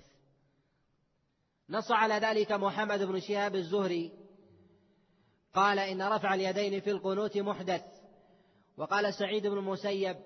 [1.70, 4.12] نص على ذلك محمد بن شهاب الزهري
[5.54, 7.84] قال إن رفع اليدين في القنوت محدث
[8.78, 10.18] وقال سعيد بن المسيب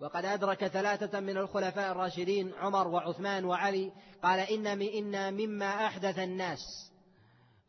[0.00, 6.92] وقد أدرك ثلاثة من الخلفاء الراشدين عمر وعثمان وعلي قال إن إن مما أحدث الناس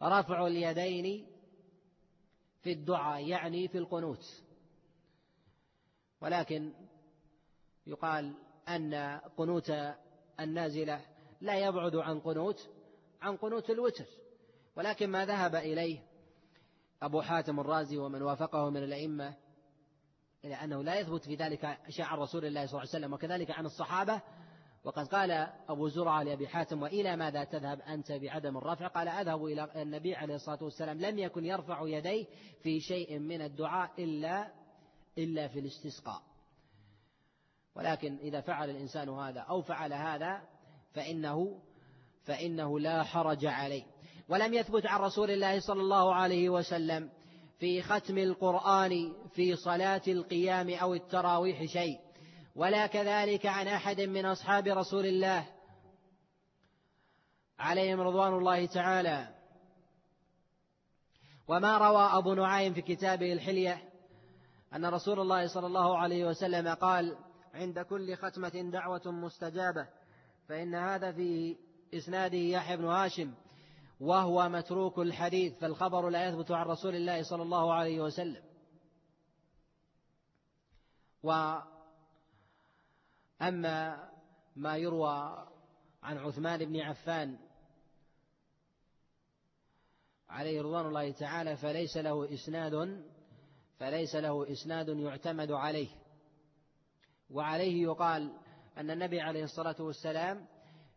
[0.04, 1.28] رفع اليدين
[2.62, 4.44] في الدعاء يعني في القنوت.
[6.22, 6.74] ولكن
[7.88, 8.34] يقال
[8.70, 9.74] أن قنوت
[10.40, 11.02] النازلة
[11.42, 12.70] لا يبعد عن قنوت
[13.22, 14.06] عن قنوت الوتر.
[14.76, 16.00] ولكن ما ذهب إليه
[17.02, 19.36] أبو حاتم الرازي ومن وافقه من الأئمة
[20.46, 23.52] إلى أنه لا يثبت في ذلك شيء عن رسول الله صلى الله عليه وسلم وكذلك
[23.52, 24.22] عن الصحابة.
[24.84, 25.32] وقد قال
[25.70, 30.36] أبو زرعة لأبي حاتم وإلى ماذا تذهب أنت بعدم الرفع؟ قال أذهب إلى النبي عليه
[30.36, 32.26] الصلاة والسلام لم يكن يرفع يديه
[32.64, 34.52] في شيء من الدعاء إلا
[35.18, 36.22] إلا في الاستسقاء.
[37.76, 40.42] ولكن إذا فعل الإنسان هذا أو فعل هذا
[40.94, 41.62] فإنه
[42.24, 43.84] فإنه لا حرج عليه.
[44.30, 47.10] ولم يثبت عن رسول الله صلى الله عليه وسلم.
[47.60, 52.00] في ختم القرآن في صلاة القيام أو التراويح شيء.
[52.56, 55.48] ولا كذلك عن أحد من أصحاب رسول الله
[57.60, 59.36] عليهم رضوان الله تعالى.
[61.48, 63.90] وما روى أبو نعيم في كتابه الحلية
[64.76, 67.18] أن رسول الله صلى الله عليه وسلم قال
[67.54, 69.88] عند كل ختمة دعوة مستجابة
[70.48, 71.58] فإن هذا في
[71.94, 73.34] إسناده يحيى بن هاشم
[74.00, 78.44] وهو متروك الحديث فالخبر لا يثبت عن رسول الله صلى الله عليه وسلم.
[81.24, 81.66] وأما
[84.56, 85.48] ما يروى
[86.04, 87.38] عن عثمان بن عفان
[90.30, 93.06] عليه رضوان الله تعالى فليس له إسناد
[93.78, 95.90] فليس له إسناد يعتمد عليه.
[97.30, 98.34] وعليه يقال
[98.78, 100.48] أن النبي عليه الصلاة والسلام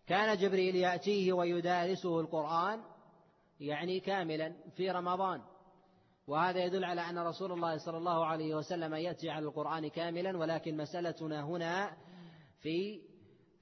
[0.06, 2.82] كان جبريل يأتيه ويدارسه القرآن
[3.60, 5.42] يعني كاملا في رمضان.
[6.26, 10.76] وهذا يدل على أن رسول الله صلى الله عليه وسلم يأتي على القرآن كاملا ولكن
[10.76, 11.96] مسألتنا هنا
[12.60, 13.02] في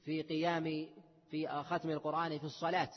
[0.04, 0.64] في قيام
[1.30, 2.90] في ختم القرآن في الصلاة.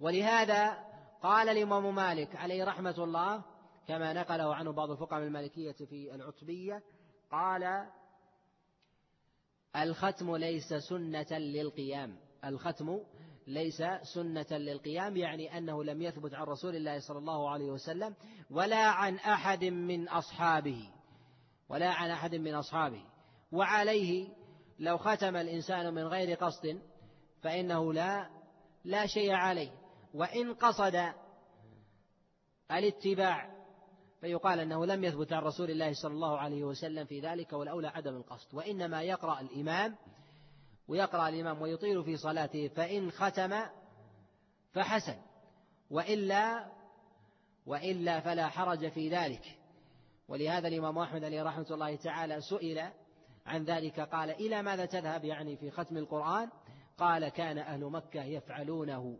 [0.00, 0.90] ولهذا
[1.22, 3.44] قال الإمام مالك عليه رحمة الله
[3.88, 6.82] كما نقله عنه بعض الفقهاء من المالكية في العتبية
[7.30, 7.86] قال
[9.76, 12.98] الختم ليس سنة للقيام الختم
[13.50, 18.14] ليس سنة للقيام يعني أنه لم يثبت عن رسول الله صلى الله عليه وسلم
[18.50, 20.90] ولا عن أحد من أصحابه
[21.68, 23.02] ولا عن أحد من أصحابه.
[23.52, 24.28] وعليه
[24.78, 26.82] لو ختم الإنسان من غير قصد
[27.42, 28.30] فإنه لا
[28.84, 29.70] لا شيء عليه.
[30.14, 31.12] وإن قصد
[32.70, 33.50] الاتباع
[34.20, 38.16] فيقال أنه لم يثبت عن رسول الله صلى الله عليه وسلم في ذلك والأولى عدم
[38.16, 38.54] القصد.
[38.54, 39.96] وإنما يقرأ الإمام
[40.90, 43.60] ويقرأ الإمام ويطيل في صلاته فإن ختم
[44.72, 45.16] فحسن
[45.90, 46.72] وإلا
[47.66, 49.58] وإلا فلا حرج في ذلك.
[50.28, 52.82] ولهذا الإمام أحمد عليه رحمة الله تعالى سئل
[53.46, 56.50] عن ذلك قال إلى ماذا تذهب يعني في ختم القرآن؟
[56.98, 59.18] قال كان أهل مكة يفعلونه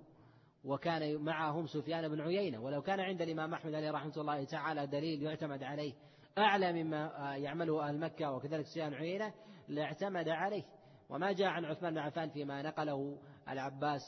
[0.64, 2.61] وكان معهم سفيان بن عيينة.
[2.61, 5.92] ولو كان عند الإمام أحمد عليه رحمة الله تعالى دليل يعتمد عليه
[6.38, 9.33] أعلى مما يعمله أهل مكة وكذلك سفيان عيينة
[9.68, 10.79] لاعتمد عليه.
[11.10, 13.18] وما جاء عن عثمان بن عفان فيما نقله
[13.48, 14.02] العباس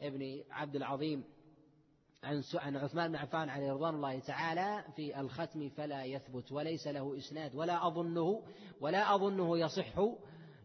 [0.00, 1.24] ابن عبد العظيم
[2.24, 7.16] عن عن عثمان بن عفان عليه رضوان الله تعالى في الختم فلا يثبت وليس له
[7.16, 8.42] إسناد ولا أظنه
[8.80, 9.94] ولا أظنه يصح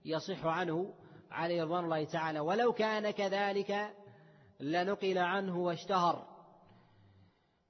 [0.06, 0.94] يصح عنه
[1.32, 2.40] عليه رضوان الله تعالى.
[2.40, 3.96] ولو كان كذلك
[4.60, 6.28] لنقل عنه واشتهر.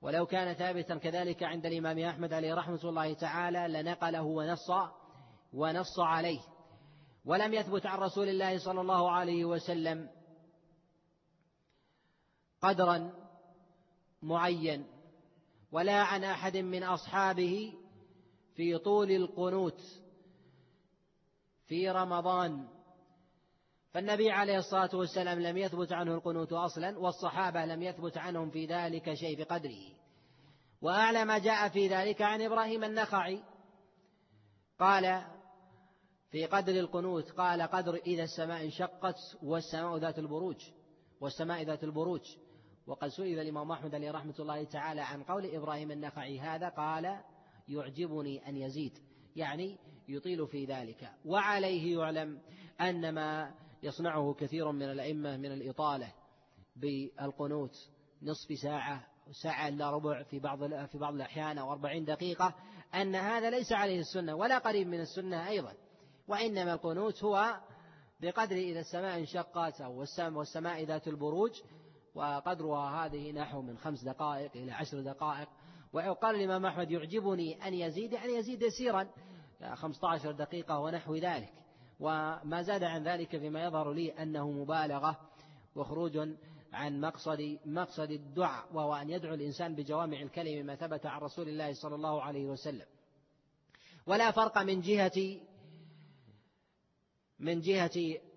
[0.01, 4.71] ولو كان ثابتا كذلك عند الإمام أحمد عليه رحمة الله تعالى لنقله ونص
[5.53, 6.54] ونص عليه.
[7.26, 10.10] ولم يثبت عن رسول الله صلى الله عليه وسلم
[12.62, 13.13] قدرا
[14.21, 14.88] معين
[15.71, 17.73] ولا عن أحد من أصحابه
[18.56, 19.82] في طول القنوت
[21.65, 22.67] في رمضان.
[23.92, 29.13] فالنبي عليه الصلاة والسلام لم يثبت عنه القنوت أصلا والصحابة لم يثبت عنهم في ذلك
[29.13, 29.96] شيء بقدره.
[30.82, 33.44] وأعلى ما جاء في ذلك عن إبراهيم النخعي.
[34.80, 35.35] قال
[36.36, 40.56] في قدر القنوت قال قدر إذا السماء انشقت والسماء ذات البروج
[41.21, 42.21] والسماء ذات البروج.
[42.88, 47.19] وقد سئل الإمام أحمد عليه رحمة الله تعالى عن قول إبراهيم النخعي هذا قال
[47.67, 49.00] يعجبني أن يزيد
[49.36, 49.77] يعني
[50.08, 51.12] يطيل في ذلك.
[51.25, 52.42] وعليه يعلم
[52.81, 56.13] أن ما يصنعه كثير من الأئمة من الإطالة
[56.75, 57.75] بالقنوت
[58.21, 59.08] نصف ساعة
[59.44, 62.56] ساعة إلا ربع في بعض في بعض الأحيان أو أربعين دقيقة
[62.96, 65.85] أن هذا ليس عليه السنة ولا قريب من السنة أيضا.
[66.28, 67.60] وإنما القنوت هو
[68.19, 71.52] بقدر إذا السماء انشقت أو والسماء ذات البروج
[72.15, 75.48] وقدرها هذه نحو من خمس دقائق إلى عشر دقائق.
[75.94, 79.08] وقال الإمام أحمد يعجبني أن يزيد يعني يزيد يسيرا.
[79.73, 81.54] 15 دقيقة ونحو ذلك.
[82.00, 85.19] وما زاد عن ذلك فيما يظهر لي أنه مبالغة
[85.76, 86.30] وخروج
[86.73, 91.73] عن مقصد مقصد الدعاء وهو أن يدعو الإنسان بجوامع الكلم ما ثبت عن رسول الله
[91.73, 92.86] صلى الله عليه وسلم.
[94.08, 95.40] ولا فرق من جهة
[97.40, 97.92] من جهة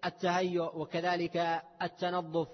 [0.04, 2.48] التهيؤ وكذلك التنظف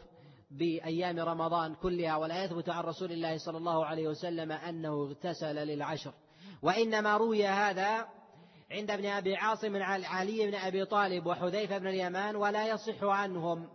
[0.51, 6.13] بأيام رمضان كلها ولا يثبت عن رسول الله صلى الله عليه وسلم أنه اغتسل للعشر.
[6.63, 8.07] وإنما روي هذا
[8.71, 13.69] عند ابن أبي عاصم عن علي بن أبي طالب وحذيفة بن اليمان ولا يصح عنهم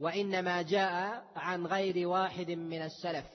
[0.00, 3.26] وإنما جاء عن غير واحد من السلف.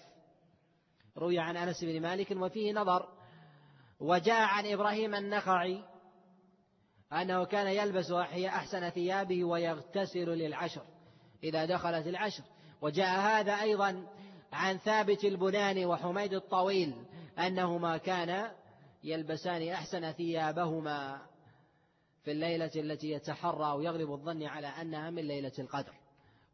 [1.18, 3.10] روي عن أنس بن مالك وفيه نظر.
[4.00, 5.84] وجاء عن إبراهيم النخعي
[7.14, 10.82] أنه كان يلبس أحسن ثيابه ويغتسل للعشر
[11.44, 12.44] إذا دخلت العشر.
[12.82, 14.08] وجاء هذا أيضا
[14.54, 16.94] عن ثابت البناني وحميد الطويل
[17.40, 18.56] أنهما كانا
[19.04, 21.22] يلبسان أحسن ثيابهما
[22.24, 25.94] في الليلة التي يتحرى ويغلب الظن على أنها من ليلة القدر.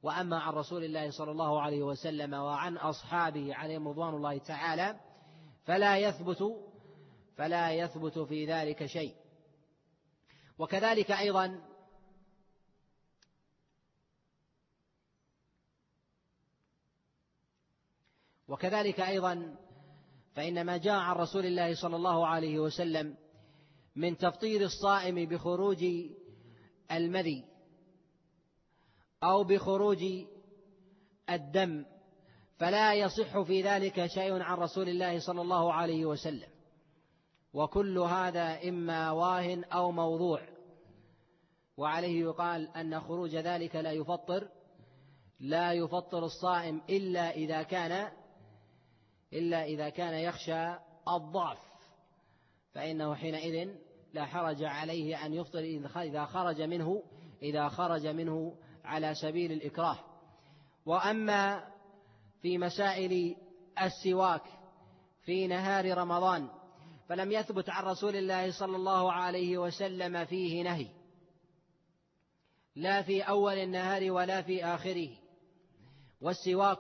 [0.03, 4.99] وأما عن رسول الله صلى الله عليه وسلم وعن أصحابه عليهم رضوان الله تعالى
[5.65, 6.43] فلا يثبت
[7.37, 9.20] فلا يثبت في ذلك شيء.
[10.61, 11.61] وكذلك أيضا
[18.47, 19.55] وكذلك أيضا
[20.35, 23.17] فإن ما جاء عن رسول الله صلى الله عليه وسلم
[23.95, 25.85] من تفطير الصائم بخروج
[26.91, 27.45] المذي
[29.23, 30.03] أو بخروج
[31.29, 31.85] الدم
[32.57, 36.49] فلا يصح في ذلك شيء عن رسول الله صلى الله عليه وسلم.
[37.53, 40.50] وكل هذا إما واه أو موضوع.
[41.77, 44.47] وعليه يقال أن خروج ذلك لا يفطر
[45.39, 48.11] لا يفطر الصائم إلا إذا كان
[49.33, 50.75] إلا إذا كان يخشى
[51.07, 51.57] الضعف
[52.73, 53.69] فإنه حينئذ
[54.13, 55.59] لا حرج عليه أن يفطر
[55.95, 57.03] إذا خرج منه
[57.41, 58.55] إذا خرج منه
[58.85, 59.99] على سبيل الإكراه.
[60.85, 61.67] وأما
[62.41, 63.35] في مسائل
[63.81, 64.43] السواك
[65.25, 66.49] في نهار رمضان
[67.09, 70.87] فلم يثبت عن رسول الله صلى الله عليه وسلم فيه نهي.
[72.75, 75.09] لا في أول النهار ولا في آخره
[76.21, 76.79] والسواك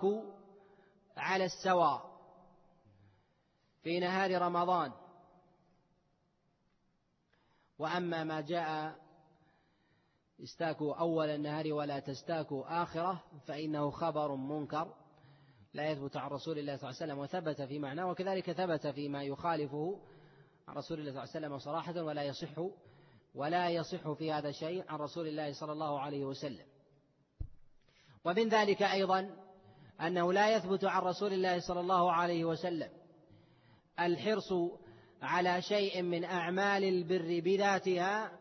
[1.17, 2.11] على السواء
[3.83, 4.91] في نهار رمضان.
[7.79, 8.95] وأما ما جاء
[10.43, 14.93] استاكوا أول النهار ولا تستاكوا آخرة فإنه خبر منكر
[15.73, 19.23] لا يثبت عن رسول الله صلى الله عليه وسلم وثبت في معناه وكذلك ثبت فيما
[19.23, 19.99] يخالفه
[20.67, 22.61] عن رسول الله صلى الله عليه وسلم صراحة ولا يصح
[23.35, 26.65] ولا يصح في هذا شيء عن رسول الله صلى الله عليه وسلم.
[28.25, 29.29] ومن ذلك أيضا
[30.01, 32.89] أنه لا يثبت عن رسول الله صلى الله عليه وسلم
[33.99, 34.53] الحرص
[35.21, 38.31] على شيء من أعمال البر بذاتها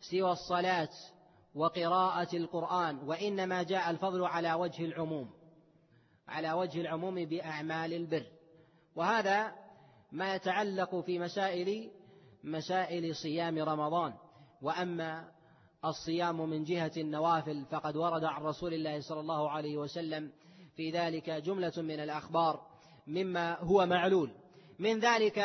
[0.00, 0.88] سوى الصلاة
[1.54, 5.30] وقراءة القرآن وإنما جاء الفضل على وجه العموم
[6.28, 8.26] على وجه العموم بأعمال البر.
[8.94, 9.52] وهذا
[10.12, 11.90] ما يتعلق في مسائل
[12.44, 14.14] مسائل صيام رمضان.
[14.62, 15.28] وأما
[15.84, 20.32] الصيام من جهة النوافل فقد ورد عن رسول الله صلى الله عليه وسلم
[20.76, 22.66] في ذلك جملة من الأخبار
[23.06, 24.30] مما هو معلول.
[24.78, 25.38] من ذلك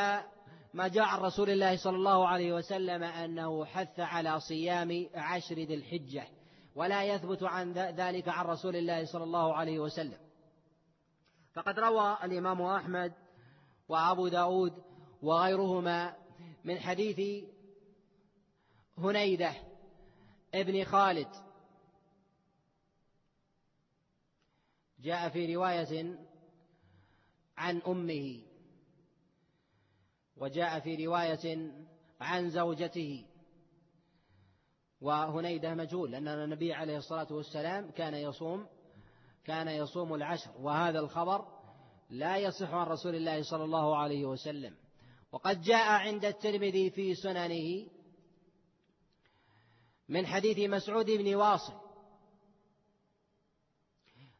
[0.74, 5.74] ما جاء عن رسول الله صلى الله عليه وسلم أنه حث على صيام عشر ذي
[5.74, 6.28] الحجة
[6.76, 10.18] ولا يثبت عن ذلك عن رسول الله صلى الله عليه وسلم.
[11.54, 13.14] فقد روى الإمام أحمد
[13.90, 14.74] وأبو داود
[15.22, 16.16] وغيرهما
[16.64, 17.44] من حديث
[18.98, 19.56] هنيدة
[20.54, 21.28] ابن خالد.
[25.00, 26.18] جاء في رواية
[27.58, 28.42] عن أمه
[30.38, 31.72] وجاء في رواية
[32.22, 33.26] عن زوجته.
[35.02, 38.68] وهنيدة مجهول لأن النبي عليه الصلاة والسلام كان يصوم
[39.46, 41.46] كان يصوم العشر وهذا الخبر
[42.10, 44.76] لا يصح عن رسول الله صلى الله عليه وسلم.
[45.32, 47.88] وقد جاء عند الترمذي في سننه
[50.10, 51.74] من حديث مسعود بن واصل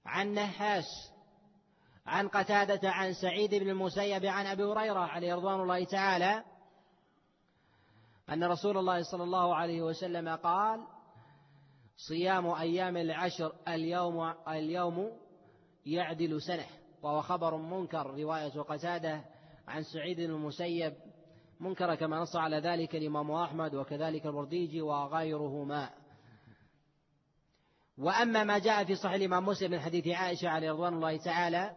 [0.06, 0.86] عن نحاس
[2.06, 6.44] عن قتادة عن سعيد بن المسيب عن أبي هريرة عليه رضوان الله تعالى
[8.30, 10.88] أن رسول الله صلى الله عليه وسلم قال
[11.98, 15.12] صيام أيام العشر اليوم اليوم
[15.86, 16.66] يعدل سنة.
[17.02, 19.26] وهو خبر منكر رواية قتادة
[19.68, 20.94] عن سعيد بن المسيب
[21.60, 25.90] منكر كما نص على ذلك الإمام أحمد وكذلك الورديجي وغيرهما.
[27.98, 31.76] وأما ما جاء في صحيح الإمام مسلم من حديث عائشة عليه رضوان الله تعالى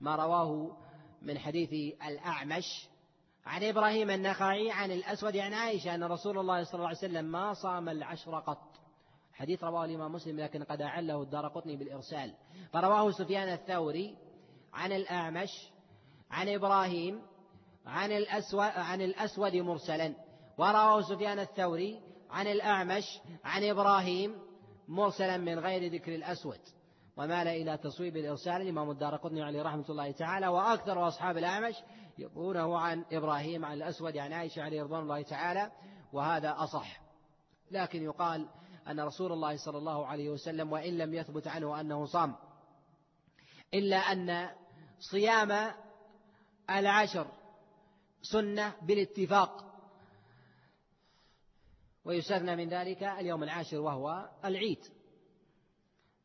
[0.00, 0.76] ما رواه
[1.22, 2.88] من حديث الأعمش
[3.46, 7.54] عن إبراهيم النخعي عن الأسود عن عائشة أن رسول الله صلى الله عليه وسلم ما
[7.54, 8.80] صام العشر قط.
[9.32, 12.34] حديث رواه الإمام مسلم لكن قد أعله الدار قطني بالإرسال.
[12.72, 14.16] فرواه سفيان الثوري
[14.72, 15.50] عن الأعمش
[16.30, 17.22] عن إبراهيم
[17.86, 20.14] عن الأسود, عن الأسود مرسلا.
[20.58, 22.00] ورواه سفيان الثوري
[22.30, 23.04] عن الأعمش
[23.44, 24.38] عن إبراهيم
[24.88, 26.58] مرسلا من غير ذكر الأسود.
[27.16, 28.62] ومال إلى تصويب الإرسال.
[28.62, 30.48] الإمام الدار قطني عليه رحمة الله تعالى.
[30.48, 31.74] وأكثر أصحاب الأعمش
[32.18, 35.70] يقولونه عن إبراهيم عن الأسود عن عائشة عليه رضوان الله تعالى.
[36.12, 37.00] وهذا أصح.
[37.70, 38.48] لكن يقال
[38.88, 42.36] أن رسول الله صلى الله عليه وسلم وإن لم يثبت عنه أنه صام
[43.74, 44.50] إلا أن
[44.98, 45.72] صيام
[46.70, 47.26] العشر
[48.22, 49.70] سنة بالاتفاق.
[52.04, 54.84] ويستثنى من ذلك اليوم العاشر وهو العيد.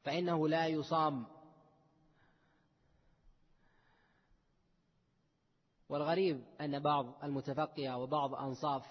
[0.03, 1.27] فإنه لا يصام.
[5.89, 8.85] والغريب أن بعض المتفقهة وبعض أنصاف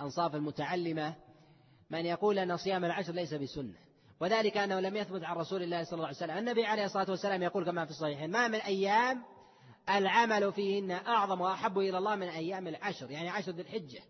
[0.00, 1.16] أنصاف المتعلمة
[1.90, 3.78] من يقول أن صيام العشر ليس بسنة.
[4.20, 6.38] وذلك أنه لم يثبت عن رسول الله صلى الله عليه وسلم.
[6.38, 9.24] النبي عليه الصلاة والسلام يقول كما في الصحيحين ما من أيام
[9.98, 14.00] العمل فيهن أعظم وأحب إلى الله من أيام العشر يعني عشر ذي الحجة.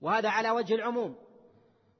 [0.00, 1.16] وهذا على وجه العموم.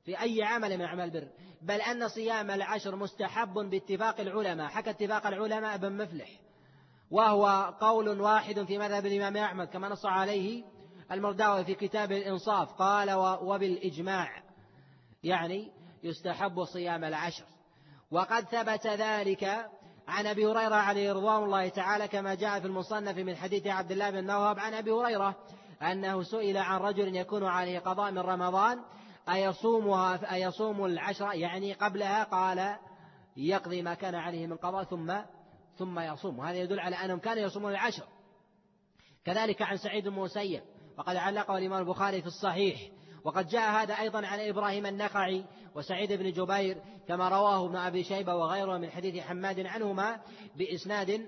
[0.05, 1.28] في أي عمل من أعمال البر.
[1.62, 4.68] بل أن صيام العشر مستحب باتفاق العلماء.
[4.68, 6.40] حكى اتفاق العلماء ابن مفلح.
[7.11, 10.64] وهو قول واحد في مذهب الإمام أحمد كما نص عليه
[11.12, 12.72] المرداوي في كتاب الإنصاف.
[12.72, 14.42] قال وبالإجماع.
[15.22, 15.72] يعني
[16.03, 17.44] يستحب صيام العشر.
[18.11, 19.70] وقد ثبت ذلك
[20.11, 24.11] عن أبي هريرة عليه رضوان الله تعالى كما جاء في المصنف من حديث عبد الله
[24.11, 25.37] بن نوهب عن أبي هريرة
[25.83, 28.81] أنه سئل عن رجل يكون عليه قضاء من رمضان
[29.29, 32.77] أيصومها أيصوم العشر يعني قبلها؟ قال
[33.37, 35.15] يقضي ما كان عليه من قضاء ثم
[35.79, 36.39] ثم يصوم.
[36.39, 38.05] وهذا يدل على أنهم كانوا يصومون العشر.
[39.25, 40.63] كذلك عن سعيد بن مسيب
[40.99, 42.81] وقد علقه الإمام البخاري في الصحيح
[43.25, 45.45] وقد جاء هذا أيضا عن إبراهيم النخعي
[45.75, 50.21] وسعيد بن جبير كما رواه ابن أبي شيبة وغيره من حديث حماد عنهما
[50.57, 51.27] بإسناد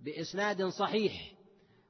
[0.00, 1.32] بإسناد صحيح.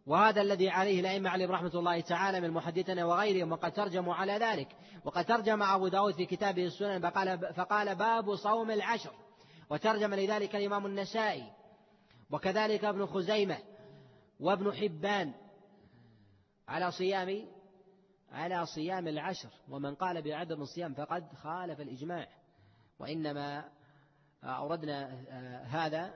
[0.07, 4.69] وهذا الذي عليه الأئمة عليهم رحمة الله تعالى من محدثنا وغيرهم وقد ترجموا على ذلك.
[5.05, 9.13] وقد ترجم أبو داود في كتابه السنن فقال, فقال باب صوم العشر.
[9.73, 11.53] وترجم لذلك الإمام النسائي
[12.31, 13.59] وكذلك ابن خزيمة
[14.41, 15.33] وابن حبان
[16.69, 17.47] على صيام
[18.33, 22.29] على صيام العشر ومن قال بعدم الصيام فقد خالف الإجماع.
[22.99, 23.65] وإنما
[24.45, 25.07] أوردنا
[25.63, 26.15] هذا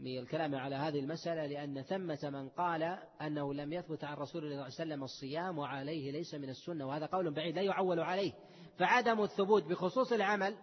[0.00, 4.54] من الكلام على هذه المسألة لأن ثمة من قال أنه لم يثبت عن رسول الله
[4.54, 8.32] صلى الله عليه وسلم الصيام وعليه ليس من السنة وهذا قول بعيد لا يعول عليه.
[8.78, 10.56] فعدم الثبوت بخصوص العمل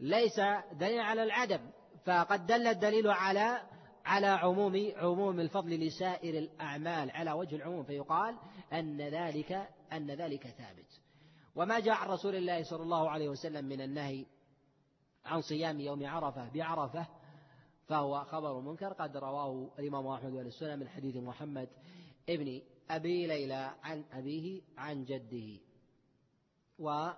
[0.00, 0.40] ليس
[0.72, 1.70] دليل على العدم
[2.04, 3.60] فقد دل الدليل على
[4.08, 8.36] على عموم عموم الفضل لسائر الأعمال على وجه العموم فيقال
[8.72, 11.00] أن ذلك أن ذلك ثابت.
[11.56, 14.26] وما جاء عن رسول الله صلى الله عليه وسلم من النهي
[15.24, 17.06] عن صيام يوم عرفة بعرفة
[17.86, 21.68] فهو خبر منكر قد رواه الإمام أحمد بن السنة من حديث محمد
[22.28, 25.60] ابن أبي ليلى عن أبيه عن جده.
[26.78, 27.08] و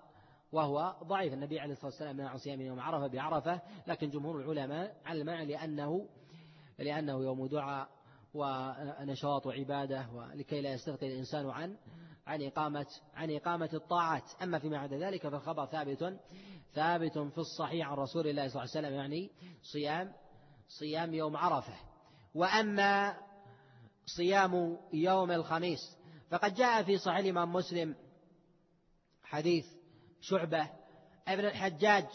[0.53, 1.33] وهو ضعيف.
[1.33, 5.45] النبي عليه الصلاة والسلام منع عن صيام يوم عرفة بعرفة لكن جمهور العلماء على المعنى
[5.45, 6.09] لأنه
[6.81, 7.89] لأنه يوم دعاء
[8.35, 11.77] ونشاط وعبادة ولكي لا يستغني الإنسان عن
[12.27, 14.23] عن إقامة عن إقامة الطاعات.
[14.43, 16.21] أما فيما عدا ذلك فالخبر ثابت
[16.75, 19.31] ثابت في الصحيح عن رسول الله صلى الله عليه وسلم يعني
[19.63, 20.13] صيام
[20.69, 21.75] صيام يوم عرفة.
[22.35, 23.17] وأما
[24.17, 25.97] صيام يوم الخميس
[26.31, 27.95] فقد جاء في صحيح الإمام مسلم
[29.23, 29.67] حديث
[30.21, 30.71] شعبة
[31.29, 32.07] ابن الحجاج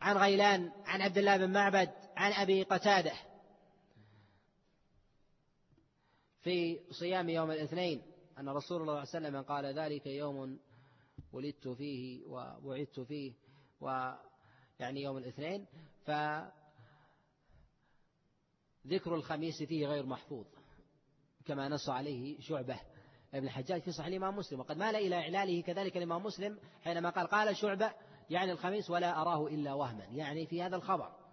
[0.00, 3.12] عن غيلان عن عبد الله بن معبد عن أبي قتادة
[6.44, 8.02] في صيام يوم الاثنين
[8.38, 10.58] أن رسول الله صلى الله عليه وسلم قال ذلك يوم
[11.32, 13.32] ولدت فيه وبعثت فيه
[13.80, 15.66] ويعني يوم الاثنين
[16.06, 16.10] ف
[18.86, 20.46] ذكر الخميس فيه غير محفوظ
[21.44, 22.80] كما نص عليه شعبة
[23.34, 27.26] ابن الحجاج في صحيح الإمام مسلم وقد مال إلى إعلاله كذلك الإمام مسلم حينما قال
[27.26, 27.92] قال شعبة
[28.30, 31.23] يعني الخميس ولا أراه إلا وهما يعني في هذا الخبر.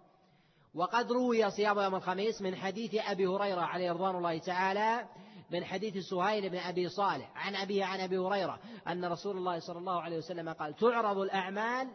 [0.74, 5.08] وقد روي صيام يوم الخميس من حديث أبي هريرة عليه رضوان الله تعالى
[5.50, 8.58] من حديث سهيل بن أبي صالح عن أبيه عن أبي هريرة
[8.88, 11.90] أن رسول الله صلى الله عليه وسلم قال تعرض الأعمال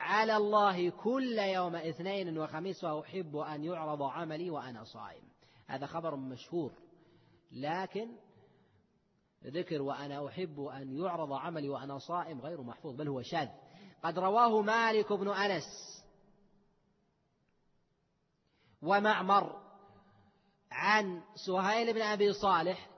[0.00, 5.22] على الله كل يوم اثنين وخميس وأحب أن يعرض عملي وأنا صائم.
[5.66, 6.72] هذا خبر مشهور
[7.52, 8.08] لكن
[9.46, 13.48] ذكر وأنا أحب أن يعرض عملي وأنا صائم غير محفوظ بل هو شاذ.
[14.02, 15.93] قد رواه مالك بن أنس
[18.84, 19.60] ومعمر
[20.70, 22.90] عن سهيل بن أبي صالح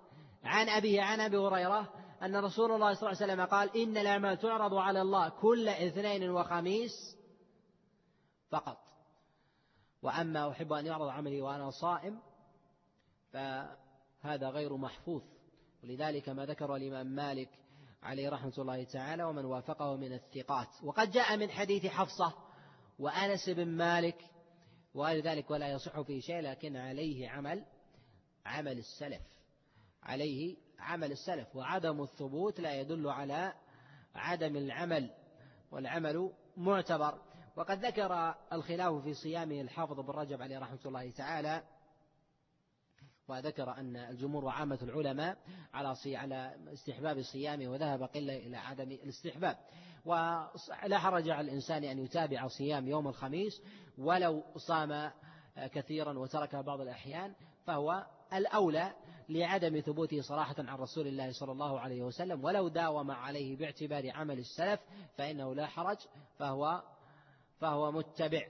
[0.45, 4.39] عن أبيه عن أبي هريرة أن رسول الله صلى الله عليه وسلم قال إن الأعمال
[4.39, 7.16] تعرض على الله كل اثنين وخميس
[8.51, 8.78] فقط.
[10.03, 12.20] وأما أحب أن يعرض عملي وأنا صائم
[13.32, 15.22] فهذا غير محفوظ.
[15.84, 17.51] ولذلك ما ذكر الإمام مالك
[18.03, 20.68] عليه رحمة الله تعالى ومن وافقه من الثقات.
[20.82, 22.32] وقد جاء من حديث حفصة
[22.99, 24.24] وأنس بن مالك
[24.97, 27.65] وغير ذلك ولا يصح فيه شيء لكن عليه عمل
[28.47, 29.23] عمل السلف.
[30.03, 31.57] عليه عمل السلف.
[31.57, 33.55] وعدم الثبوت لا يدل على
[34.15, 35.11] عدم العمل
[35.71, 37.23] والعمل معتبر.
[37.57, 41.63] وقد ذكر الخلاف في صيامه الحافظ بن رجب عليه رحمة الله تعالى
[43.29, 45.39] وذكر أن الجمهور وعامة العلماء
[45.75, 49.59] على على استحباب صيامه وذهب قلة إلى عدم الاستحباب.
[50.07, 53.63] ولا حرج على الإنسان أن يتابع صيام يوم الخميس
[53.99, 55.11] ولو صام
[55.57, 57.35] كثيرا وترك بعض الأحيان
[57.65, 58.93] فهو الأولى
[59.29, 62.45] لعدم ثبوته صراحة عن رسول الله صلى الله عليه وسلم.
[62.45, 64.81] ولو داوم عليه باعتبار عمل السلف
[65.17, 65.97] فإنه لا حرج
[66.39, 66.83] فهو
[67.61, 68.43] فهو متبع.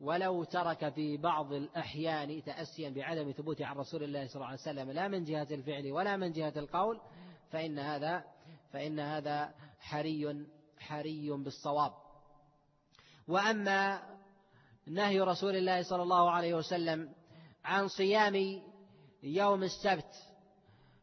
[0.00, 4.90] ولو ترك في بعض الأحيان تأسيا بعدم ثبوته عن رسول الله صلى الله عليه وسلم
[4.90, 7.00] لا من جهة الفعل ولا من جهة القول
[7.50, 8.24] فإن هذا
[8.72, 10.46] فإن هذا حري.
[10.84, 11.92] حري بالصواب.
[13.28, 14.02] وأما
[14.86, 17.14] نهي رسول الله صلى الله عليه وسلم
[17.64, 18.62] عن صيام
[19.22, 20.14] يوم السبت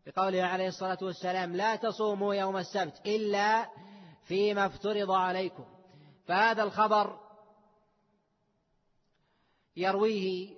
[0.06, 3.70] بقوله عليه الصلاة والسلام لا تصوموا يوم السبت إلا
[4.24, 5.66] فيما افترض عليكم
[6.28, 7.20] فهذا الخبر
[9.76, 10.56] يرويه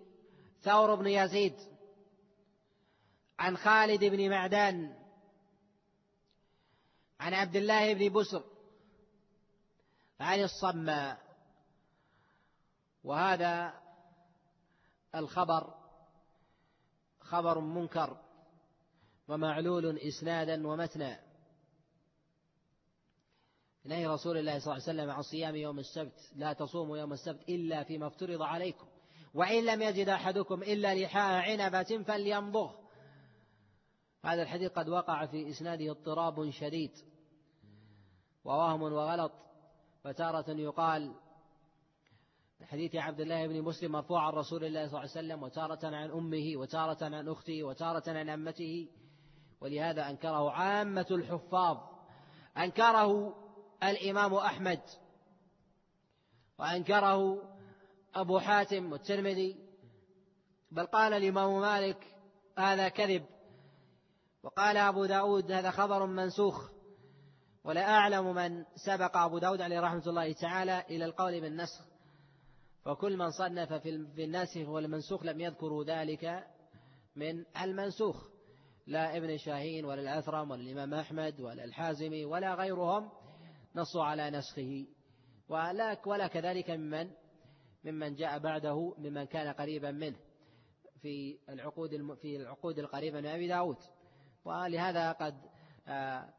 [0.62, 1.56] ثور بن يزيد
[3.40, 4.96] عن خالد بن معدان
[7.20, 8.44] عن عبد الله بن بسر
[10.24, 11.18] عن الصماء
[13.04, 13.74] وهذا
[15.16, 15.74] الخبر
[17.20, 18.18] خبر منكر
[19.28, 21.20] ومعلول إسنادا ومتنا
[23.86, 26.32] نهي رسول الله صلى الله عليه وسلم عن صيام يوم السبت.
[26.36, 28.88] لا تصوموا يوم السبت إلا فيما افترض عليكم.
[29.34, 32.76] وإن لم يجد أحدكم إلا لحاء عنبة فليمضغ.
[34.26, 36.92] هذا الحديث قد وقع في إسناده اضطراب شديد
[38.44, 39.32] ووهم وغلط.
[40.04, 41.16] فتارة يقال
[42.64, 46.12] حديث عبد الله بن مسلم مرفوع عن رسول الله صلى الله عليه وسلم وتارة عن
[46.12, 48.90] أمه وتارة عن أخته وتارة عن أمته
[49.62, 51.78] ولهذا أنكره عامة الحفاظ.
[52.58, 53.36] أنكره
[53.84, 54.82] الإمام أحمد
[56.60, 57.42] وأنكره
[58.16, 59.56] أبو حاتم والترمذي.
[60.72, 62.16] بل قال الإمام مالك
[62.58, 63.26] هذا كذب
[64.44, 66.70] وقال أبو داود هذا خبر منسوخ.
[67.64, 71.86] ولا أعلم من سبق أبو داود عليه رحمة الله تعالى إلى القول بالنسخ.
[72.86, 76.48] وكل من صنف في الناسخ والمنسوخ لم يذكروا ذلك
[77.16, 78.30] من المنسوخ.
[78.88, 83.10] لا ابن شاهين ولا الأثرم ولا الإمام أحمد ولا الحازمي ولا غيرهم
[83.76, 84.86] نصوا على نسخه.
[85.50, 87.12] ولا ولا كذلك ممن
[87.84, 90.20] ممن جاء بعده ممن كان قريبا منه
[91.02, 93.78] في العقود في العقود القريبة من أبي داود.
[94.46, 95.36] ولهذا قد
[95.88, 96.34] آه،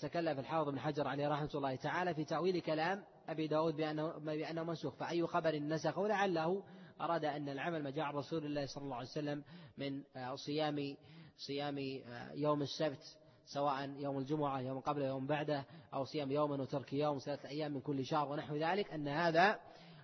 [0.00, 4.62] تكلف الحافظ بن حجر عليه رحمة الله تعالى في تأويل كلام أبي داود بأنه, بأنه
[4.62, 4.94] منسوخ.
[4.94, 6.62] فأي خبر نسخه لعله
[7.00, 9.44] أراد أن العمل ما جاء رسول الله صلى الله عليه وسلم
[9.78, 10.96] من آه، صيام
[11.36, 15.64] صيام آه، يوم السبت سواء يوم الجمعة يوم قبله يوم بعده
[15.94, 19.60] أو صيام يوما وترك يوم ثلاثة أيام من كل شهر ونحو ذلك أن هذا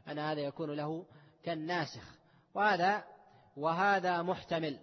[0.09, 1.07] أن هذا يكون له
[1.43, 2.17] كالناسخ.
[2.55, 3.05] وهذا
[3.57, 4.79] وهذا محتمل.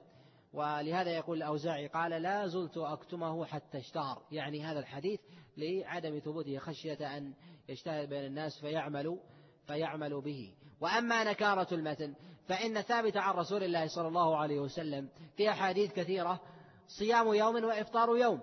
[0.53, 4.21] ولهذا يقول الأوزاعي قال لا زلت أكتمه حتى اشتهر.
[4.31, 5.19] يعني هذا الحديث
[5.57, 7.33] لعدم ثبوته خشية أن
[7.69, 9.19] يشتهر بين الناس فيعمل
[9.67, 10.53] فيعمل به.
[10.81, 12.13] وأما نكارة المتن
[12.47, 16.39] فإن ثابت عن رسول الله صلى الله عليه وسلم في أحاديث كثيرة
[16.87, 18.41] صيام يوم وإفطار يوم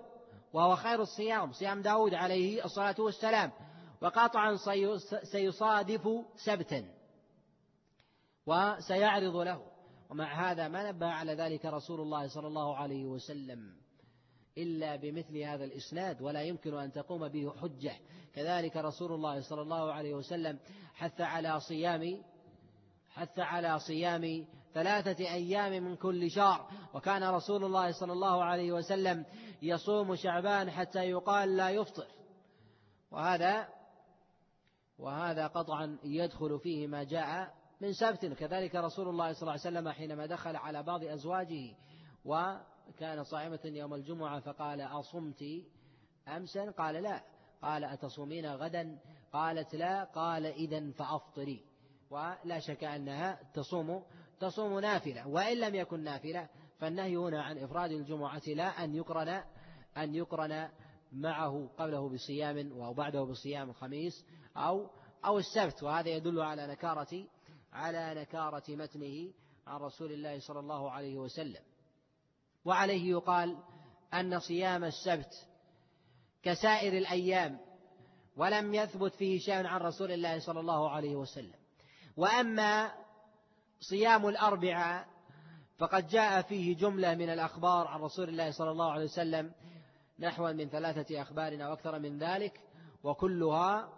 [0.53, 3.51] وهو خير الصيام صيام داود عليه الصلاة والسلام
[4.01, 4.57] وقطعا
[5.23, 6.85] سيصادف سبتا
[8.45, 9.70] وسيعرض له.
[10.11, 13.73] ومع هذا ما نبه على ذلك رسول الله صلى الله عليه وسلم
[14.57, 17.93] إلا بمثل هذا الإسناد ولا يمكن أن تقوم به حجة.
[18.33, 20.59] كذلك رسول الله صلى الله عليه وسلم
[20.93, 22.23] حث على صيام
[23.09, 26.69] حث على صيام ثلاثة أيام من كل شهر.
[26.93, 29.25] وكان رسول الله صلى الله عليه وسلم
[29.61, 32.07] يصوم شعبان حتى يقال لا يفطر.
[33.11, 33.67] وهذا
[34.97, 39.89] وهذا قطعا يدخل فيه ما جاء من سبت كذلك رسول الله صلى الله عليه وسلم
[39.89, 41.75] حينما دخل على بعض أزواجه
[42.25, 45.43] وكان صائمة يوم الجمعة فقال أصمت
[46.27, 47.23] أمسا؟ قال لا.
[47.61, 48.99] قال أتصومين غدا؟
[49.33, 50.03] قالت لا.
[50.03, 51.65] قال إذا فأفطري.
[52.09, 54.03] ولا شك أنها تصوم
[54.39, 55.27] تصوم نافلة.
[55.27, 59.43] وإن لم يكن نافلة فالنهي هنا عن إفراد الجمعة لا أن يقرن
[59.97, 60.69] أن يقرن
[61.11, 64.25] معه قبله بصيام وبعده بصيام الخميس
[64.57, 64.89] أو
[65.25, 65.83] أو السبت.
[65.83, 67.27] وهذا يدل على نكارة
[67.73, 69.31] على نكارة متنه
[69.67, 71.63] عن رسول الله صلى الله عليه وسلم.
[72.65, 73.57] وعليه يقال
[74.13, 75.47] أن صيام السبت
[76.43, 77.59] كسائر الأيام
[78.37, 81.59] ولم يثبت فيه شيء عن رسول الله صلى الله عليه وسلم.
[82.17, 82.91] وأما
[83.79, 85.07] صيام الأربعاء
[85.77, 89.51] فقد جاء فيه جملة من الأخبار عن رسول الله صلى الله عليه وسلم
[90.19, 92.61] نحو من ثلاثة أخبار أو أكثر من ذلك
[93.03, 93.89] وكلها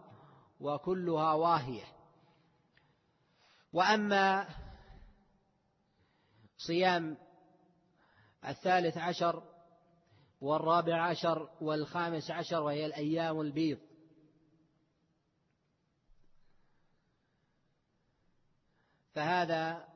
[0.60, 1.93] وكلها واهية.
[3.74, 4.48] وأما
[6.58, 7.18] صيام
[8.48, 9.44] الثالث عشر
[10.42, 13.80] والرابع عشر والخامس عشر وهي الأيام البيض.
[19.14, 19.88] فهذا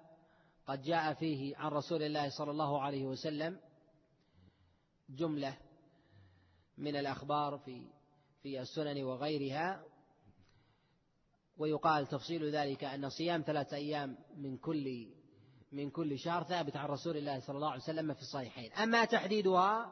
[0.68, 3.60] قد جاء فيه عن رسول الله صلى الله عليه وسلم
[5.10, 5.58] جملة
[6.78, 7.88] من الأخبار في
[8.42, 9.84] في السنن وغيرها
[11.58, 15.08] ويقال تفصيل ذلك أن صيام ثلاثة أيام من كل
[15.72, 18.74] من كل شهر ثابت عن رسول الله صلى الله عليه وسلم في الصحيحين.
[18.74, 19.92] أما تحديدها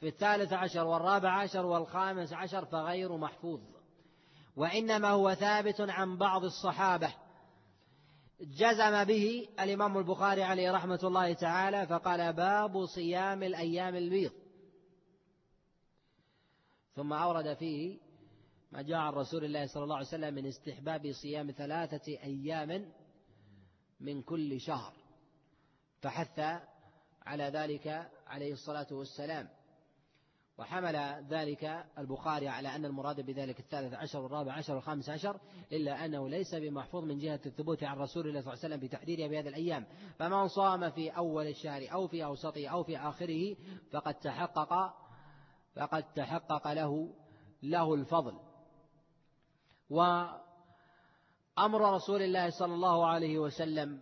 [0.00, 3.60] في الثالث عشر والرابع عشر والخامس عشر فغير محفوظ
[4.56, 7.14] وإنما هو ثابت عن بعض الصحابة.
[8.40, 14.32] جزم به الإمام البخاري عليه رحمة الله تعالى فقال باب صيام الأيام البيض.
[16.94, 18.09] ثم أورد فيه
[18.72, 22.92] ما جاء عن رسول الله صلى الله عليه وسلم من استحباب صيام ثلاثة أيام
[24.00, 24.92] من كل شهر
[26.00, 26.40] فحث
[27.22, 29.48] على ذلك عليه الصلاة والسلام.
[30.58, 30.96] وحمل
[31.30, 35.40] ذلك البخاري على أن المراد بذلك الثالث عشر والرابع عشر والخامس عشر
[35.72, 39.28] إلا أنه ليس بمحفوظ من جهة الثبوت عن رسول الله صلى الله عليه وسلم بتحديدها
[39.28, 39.86] بهذه الأيام.
[40.18, 43.56] فمن صام في أول الشهر أو في أوسطه أو في آخره
[43.92, 44.94] فقد تحقق
[45.74, 47.14] فقد تحقق له
[47.62, 48.49] له الفضل.
[49.90, 54.00] وأمر رسول الله صلى الله عليه وسلم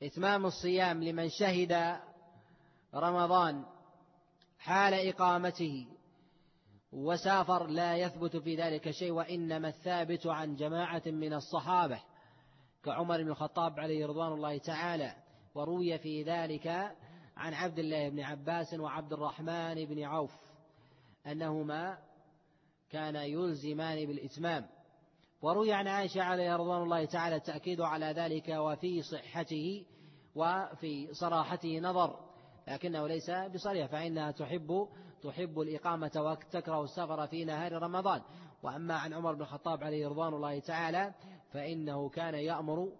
[0.00, 2.00] بإتمام الصيام لمن شهد
[2.94, 3.64] رمضان
[4.58, 5.86] حال إقامته
[6.92, 12.02] وسافر لا يثبت في ذلك شيء وإنما الثابت عن جماعة من الصحابة
[12.84, 15.16] كعمر بن الخطاب عليه رضوان الله تعالى
[15.54, 16.96] وروي في ذلك
[17.36, 20.32] عن عبد الله بن عباس وعبد الرحمن بن عوف
[21.26, 21.98] أنهما
[22.90, 24.68] كان يلزمان بالإتمام.
[25.42, 29.86] وروي عن عائشة عليه رضوان الله تعالى التأكيد على ذلك وفي صحته
[30.34, 32.20] وفي صراحته نظر
[32.68, 34.88] لكنه ليس بصريح فإنها تحب
[35.22, 38.22] تحب الإقامة وتكره السفر في نهار رمضان.
[38.62, 41.14] وأما عن عمر بن الخطاب عليه رضوان الله تعالى
[41.52, 42.92] فإنه كان يأمر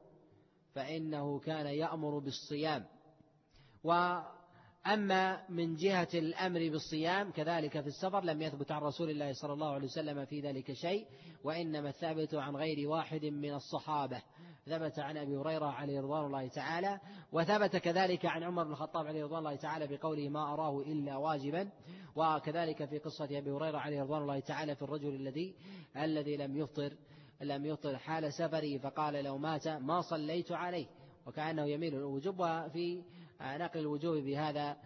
[0.75, 2.87] فإنه كان يأمر بالصيام.
[3.85, 9.73] وأما من جهة الأمر بالصيام كذلك في السفر لم يثبت عن رسول الله صلى الله
[9.73, 11.07] عليه وسلم في ذلك شيء
[11.45, 14.23] وإنما الثابت عن غير واحد من الصحابة.
[14.67, 17.01] ثبت عن أبي هريرة عليه رضوان الله تعالى
[17.33, 21.71] وثبت كذلك عن عمر بن الخطاب عليه رضوان الله تعالى بقوله ما أراه إلا واجبا.
[22.17, 25.55] وكذلك في قصة أبي هريرة عليه رضوان الله تعالى في الرجل الذي
[25.97, 26.97] الذي لم يفطر
[27.41, 30.87] لم يفطر حال سفره فقال لو مات ما صليت عليه.
[31.27, 33.03] وكأنه يميل الوجوب وفي
[33.45, 34.77] نقل الوجوب بهذا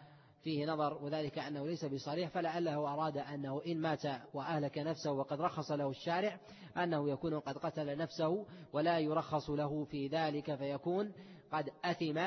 [0.43, 4.03] فيه نظر وذلك أنه ليس بصريح فلعله أراد أنه إن مات
[4.35, 6.39] وأهلك نفسه وقد رخص له الشارع
[6.77, 11.13] أنه يكون قد قتل نفسه ولا يرخص له في ذلك فيكون
[11.53, 12.21] قد أثم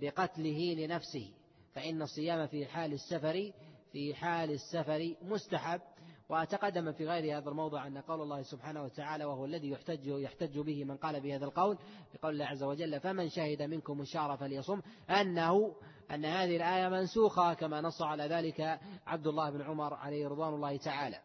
[0.00, 1.32] بقتله لنفسه.
[1.74, 3.52] فإن الصيام في حال السفر
[3.92, 5.80] في حال السفر مستحب.
[6.28, 10.84] وتقدم في غير هذا الموضع أن قول الله سبحانه وتعالى وهو الذي يحتج يحتج به
[10.84, 11.78] من قال بهذا القول
[12.14, 15.74] بقول الله عز وجل فمن شهد منكم الشهر فليصم أنه
[16.10, 20.76] أن هذه الآية منسوخة كما نص على ذلك عبد الله بن عمر عليه رضوان الله
[20.76, 21.20] تعالى.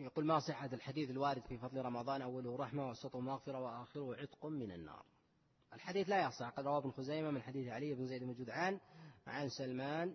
[0.00, 4.72] يقول ما صحة الحديث الوارد في فضل رمضان؟ أوله رحمة وسطه مغفرة وآخره عتق من
[4.72, 5.04] النار.
[5.74, 6.48] الحديث لا يصح.
[6.48, 8.80] قد رواه ابن خزيمة من حديث علي بن زيد بن جدعان
[9.26, 10.14] عن سلمان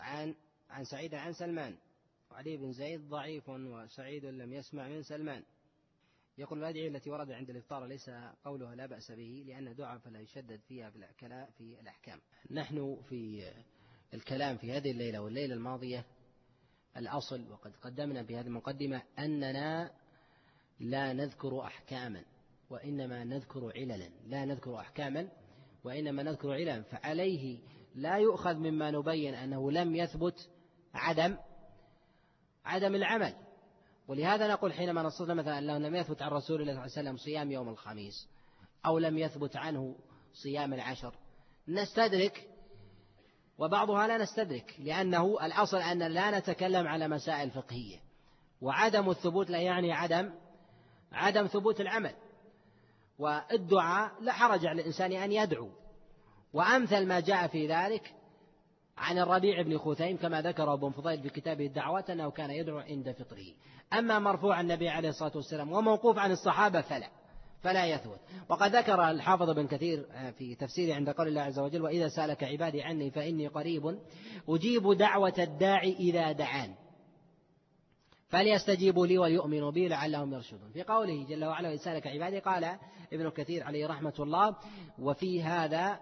[0.00, 0.34] عن
[0.70, 1.76] عن سعيد عن سلمان.
[2.30, 5.42] وعلي بن زيد ضعيف وسعيد لم يسمع من سلمان.
[6.38, 8.10] يقول الأدعية التي ورد عند الإفطار ليس
[8.44, 10.90] قولها لا بأس به لأن دعاء فلا يشدد فيها
[11.58, 12.20] في الأحكام.
[12.50, 13.50] نحن في
[14.14, 16.06] الكلام في هذه الليلة والليلة الماضية
[16.96, 19.90] الأصل وقد قدمنا في هذه المقدمة أننا
[20.80, 22.24] لا نذكر أحكاما
[22.70, 24.08] وإنما نذكر عللا.
[24.26, 25.28] لا نذكر أحكاما
[25.84, 26.82] وإنما نذكر عللا.
[26.82, 27.58] فعليه
[27.94, 30.50] لا يؤخذ مما نبين أنه لم يثبت
[30.94, 31.36] عدم
[32.66, 33.34] عدم العمل.
[34.08, 37.16] ولهذا نقول حينما نصرنا مثلا أنه لم يثبت عن رسول الله صلى الله عليه وسلم
[37.16, 38.28] صيام يوم الخميس
[38.86, 39.96] أو لم يثبت عنه
[40.32, 41.14] صيام العشر
[41.68, 42.48] نستدرك
[43.58, 47.96] وبعضها لا نستدرك لأنه الأصل أن لا نتكلم على مسائل فقهية.
[48.60, 50.32] وعدم الثبوت لا يعني عدم
[51.12, 52.14] عدم ثبوت العمل.
[53.18, 55.70] والدعاء لا حرج على الإنسان أن يدعو.
[56.52, 58.14] وأمثل ما جاء في ذلك
[58.96, 63.12] عن الربيع بن خثيم كما ذكر ابن فضيل في كتابه الدعوات أنه كان يدعو عند
[63.12, 63.46] فطره.
[63.92, 67.08] أما مرفوع النبي عليه الصلاة والسلام وموقوف عن الصحابة فلا
[67.62, 68.20] فلا يثبت.
[68.48, 72.44] وقد ذكر الحافظ بن كثير آه، في تفسيره عند قول الله عز وجل وإذا سألك
[72.44, 73.98] عبادي عني فإني قريب
[74.48, 76.74] أجيب دعوة الداعي إذا دعان.
[78.28, 80.70] فليستجيبوا لي وليؤمنوا بي لعلهم يرشدون.
[80.72, 82.78] في قوله جل وعلا وإذا سألك عبادي قال
[83.12, 84.56] ابن كثير عليه رحمة الله
[84.98, 86.00] وفي هذا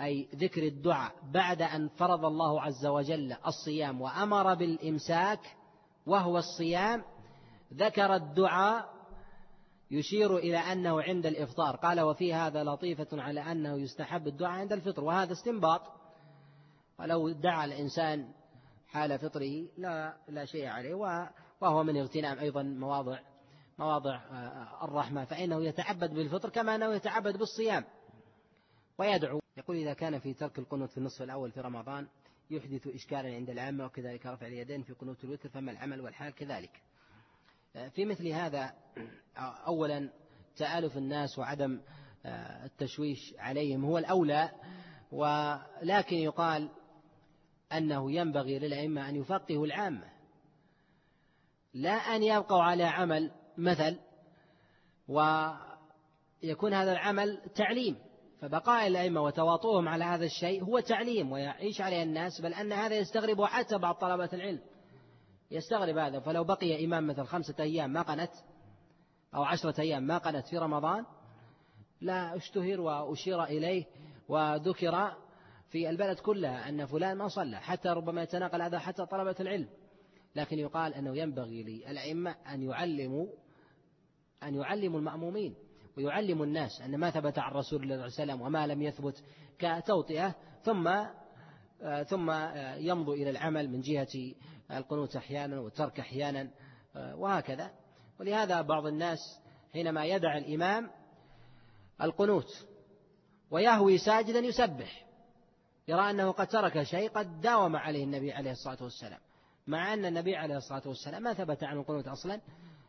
[0.00, 5.56] أي ذكر الدعاء بعد أن فرض الله عز وجل الصيام وأمر بالإمساك
[6.06, 7.04] وهو الصيام
[7.74, 8.94] ذكر الدعاء
[9.90, 11.76] يشير إلى أنه عند الإفطار.
[11.76, 15.04] قال وفي هذا لطيفة على أنه يستحب الدعاء عند الفطر.
[15.04, 15.80] وهذا استنباط.
[16.98, 18.32] ولو دعا الإنسان
[18.88, 20.94] حال فطره لا لا شيء عليه
[21.60, 22.38] وهو من اغتنام.
[22.38, 23.18] أيضا مواضع
[23.78, 25.24] مواضع آه، الرحمة.
[25.24, 27.84] فإنه يتعبد بالفطر كما أنه يتعبد بالصيام.
[28.98, 32.08] ويدعو يقول إذا كان في ترك القنوت في النصف الأول في رمضان
[32.50, 36.82] يحدث إشكالا عند العامة وكذلك رفع اليدين في قنوت الوتر فما العمل والحال كذلك.
[37.90, 38.74] في مثل هذا
[39.66, 40.10] أولا
[40.56, 41.80] تآلف الناس وعدم
[42.26, 44.50] آه، التشويش عليهم هو الأولى
[45.12, 46.70] ولكن يقال
[47.72, 50.12] أنه ينبغي للأئمة أن يفقهوا العامة.
[51.74, 54.00] لا أن يبقوا على عمل مثل
[55.08, 57.96] ويكون هذا العمل تعليم.
[58.44, 63.44] فبقاء الأئمة وتواطؤهم على هذا الشيء هو تعليم ويعيش عليه الناس بل أن هذا يستغرب
[63.44, 64.60] حتى بعض طلبة العلم.
[65.50, 68.30] يستغرب هذا فلو بقي إمام مثل خمسة أيام ما قنت
[69.34, 71.04] أو عشرة أيام ما قنت في رمضان
[72.00, 73.84] لا اشتهر وأشير إليه
[74.28, 75.12] وذكر
[75.68, 79.68] في البلد كلها أن فلان ما صلى حتى ربما يتناقل هذا حتى طلبة العلم.
[80.36, 83.26] لكن يقال أنه ينبغي للأئمة أن يعلموا
[84.42, 85.54] أن يعلموا المأمومين.
[85.96, 89.22] ويعلموا الناس أن ما ثبت عن رسول الله صلى الله عليه وسلم وما لم يثبت
[89.58, 90.88] كتوطئة ثم
[91.82, 94.34] آه، ثم آه، يمضوا إلى العمل من جهة
[94.70, 96.50] القنوت أحيانا والترك أحيانا
[96.96, 97.70] آه، وهكذا.
[98.20, 99.18] ولهذا بعض الناس
[99.72, 100.90] حينما يدع الإمام
[102.02, 102.66] القنوت
[103.50, 105.06] ويهوي ساجدا يسبح
[105.88, 109.20] يرى أنه قد ترك شيء قد داوم عليه النبي عليه الصلاة والسلام
[109.66, 112.40] مع أن النبي عليه الصلاة والسلام ما ثبت عن القنوت أصلا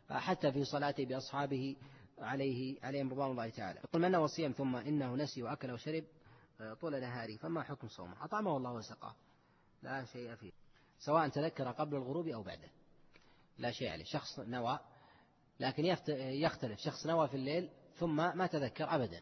[0.10, 1.76] حتى في صلاته بأصحابه
[2.20, 3.80] عليه عليهم رضوان الله تعالى.
[3.80, 6.04] يقول من نوى الصيام ثم إنه نسي وأكل وشرب
[6.62, 9.16] آه، طول نهاره فما حكم صومه؟ أطعمه الله وسقاه.
[9.84, 10.52] لا شيء فيه.
[11.00, 12.70] سواء تذكر قبل الغروب أو بعده.
[13.58, 14.04] لا شيء عليه.
[14.04, 14.80] شخص نوى
[15.60, 15.86] لكن
[16.18, 16.80] يختلف.
[16.80, 19.22] شخص نوى في الليل ثم ما تذكر أبدا.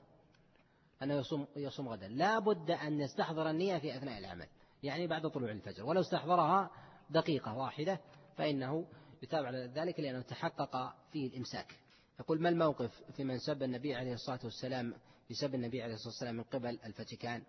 [1.04, 2.08] أنه يصوم يصوم غدا.
[2.08, 4.48] لا بد أن يستحضر النية في أثناء العمل.
[4.84, 5.86] يعني بعد طلوع الفجر.
[5.86, 6.72] ولو استحضرها
[7.10, 8.00] دقيقة واحدة
[8.38, 8.88] فإنه
[9.24, 11.83] يتابع ذلك لأنه تحقق فيه الإمساك.
[12.20, 14.94] يقول ما الموقف في من سب النبي عليه الصلاة والسلام
[15.30, 17.42] بسب النبي عليه الصلاة والسلام من قبل الفاتيكان؟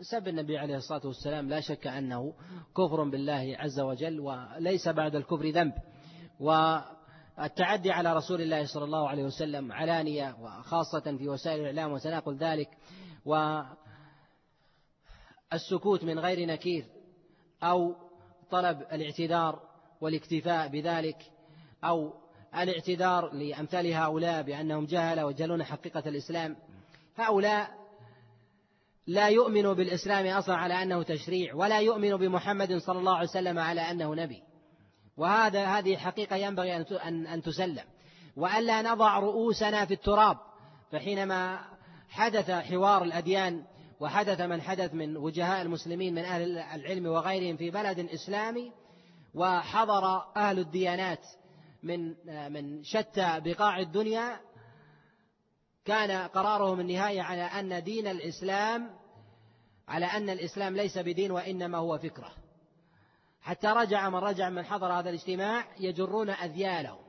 [0.00, 2.34] سب النبي عليه الصلاة والسلام لا شك أنه
[2.76, 5.72] كفر بالله عز وجل وليس بعد الكفر ذنب.
[6.40, 12.68] والتعدي على رسول الله صلى الله عليه وسلم علانية وخاصة في وسائل الإعلام وتناقل ذلك.
[15.52, 16.86] والسكوت من غير نكير
[17.62, 17.94] أو
[18.50, 19.62] طلب الاعتذار
[20.00, 21.16] والاكتفاء بذلك
[21.84, 22.23] أو
[22.62, 26.56] الاعتذار لأمثال هؤلاء بأنهم جهلة وجهلون حقيقة الإسلام.
[27.16, 27.70] هؤلاء
[29.06, 33.80] لا يؤمن بالإسلام أصلا على أنه تشريع ولا يؤمن بمحمد صلى الله عليه وسلم على
[33.80, 34.42] أنه نبي.
[35.16, 37.84] وهذا هذه حقيقة ينبغي أن أن تسلم.
[38.36, 40.36] وألا نضع رؤوسنا في التراب.
[40.92, 41.60] فحينما
[42.08, 43.64] حدث حوار الأديان
[44.00, 48.72] وحدث من حدث من وجهاء المسلمين من أهل العلم وغيرهم في بلد إسلامي
[49.34, 51.20] وحضر أهل الديانات
[51.84, 52.14] من
[52.52, 54.40] من شتى بقاع الدنيا
[55.84, 58.90] كان قرارهم النهائي على أن دين الإسلام
[59.88, 62.32] على أن الإسلام ليس بدين وإنما هو فكرة.
[63.40, 67.04] حتى رجع من رجع من حضر هذا الاجتماع يجرون أذيالهم.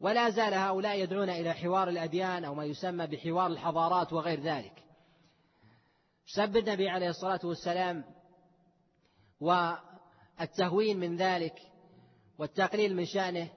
[0.00, 4.82] ولا زال هؤلاء يدعون إلى حوار الأديان أو ما يسمى بحوار الحضارات وغير ذلك.
[6.26, 8.04] سب النبي عليه الصلاة والسلام
[9.40, 11.54] والتهوين من ذلك
[12.38, 13.48] والتقليل من شأنه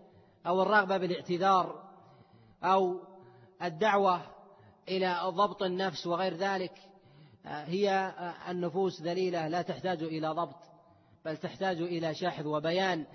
[0.48, 1.90] أو الرغبة بالاعتذار
[2.64, 3.00] أو
[3.64, 4.22] الدعوة
[4.88, 6.74] إلى ضبط النفس وغير ذلك
[7.46, 8.14] هي
[8.50, 10.70] النفوس ذليلة لا تحتاج إلى ضبط
[11.26, 13.06] بل تحتاج إلى شحذ وبيان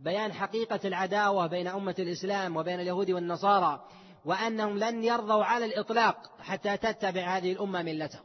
[0.00, 3.88] بيان حقيقة العداوة بين أمة الإسلام وبين اليهود والنصارى
[4.24, 8.24] وأنهم لن يرضوا على الإطلاق حتى تتبع هذه الأمة ملتهم.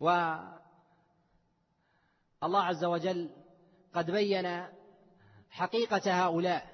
[0.00, 0.58] والله
[2.62, 3.30] عز وجل
[3.94, 4.66] قد بين
[5.54, 6.66] حقيقة هؤلاء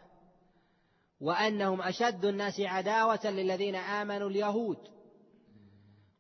[1.21, 4.79] وأنهم أشد الناس عداوة للذين آمنوا اليهود.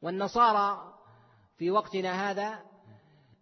[0.02, 0.94] والنصارى
[1.56, 2.58] في وقتنا هذا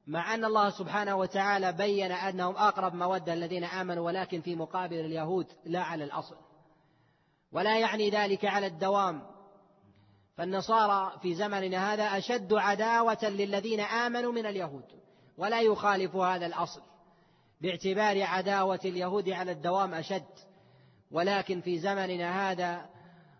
[0.06, 5.46] مع أن الله سبحانه وتعالى بين أنهم أقرب مودة الذين آمنوا ولكن في مقابل اليهود
[5.64, 6.36] لا على الأصل.
[7.52, 9.22] ولا يعني ذلك على الدوام.
[10.36, 14.84] فالنصارى في زمننا هذا أشد عداوة للذين آمنوا من اليهود
[15.36, 16.88] ولا يخالف هذا الأصل.
[17.61, 20.48] باعتبار عداوة اليهود على الدوام أشد.
[21.11, 22.90] ولكن في زمننا هذا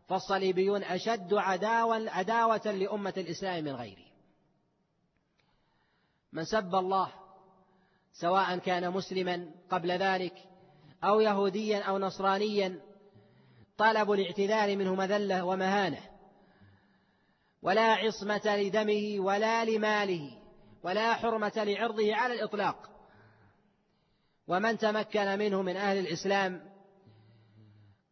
[0.09, 4.09] فالصليبيون أشد عداوة, عداوة لأمة الإسلام من غيره
[6.33, 7.13] من سب الله
[8.13, 10.35] سواء كان مسلما قبل ذلك
[11.05, 12.81] أو يهوديا أو نصرانيا
[13.79, 16.01] طلب الاعتذار منه مذلة ومهانة.
[17.63, 20.39] ولا عصمة لدمه ولا لماله
[20.83, 22.98] ولا حرمة لعرضه على الإطلاق.
[24.49, 26.61] ومن تمكن منه من أهل الإسلام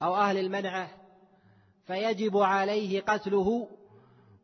[0.03, 0.91] أو أهل المنعة
[1.87, 3.69] فيجب عليه قتله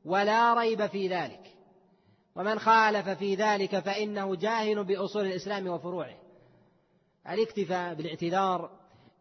[0.04, 1.40] ولا ريب في ذلك.
[2.36, 6.16] ومن خالف في ذلك فإنه جاهل بأصول الإسلام وفروعه.
[7.28, 8.70] الاكتفاء بالاعتذار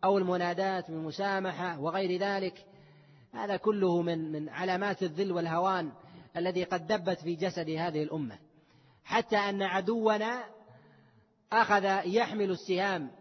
[0.04, 2.66] أو المنادات بالمسامحة وغير ذلك
[3.34, 5.92] هذا كله من من علامات الذل والهوان
[6.38, 8.40] الذي قد دبت في جسد هذه الأمة.
[9.04, 10.44] حتى أن عدونا
[11.52, 13.12] أخذ يحمل السهام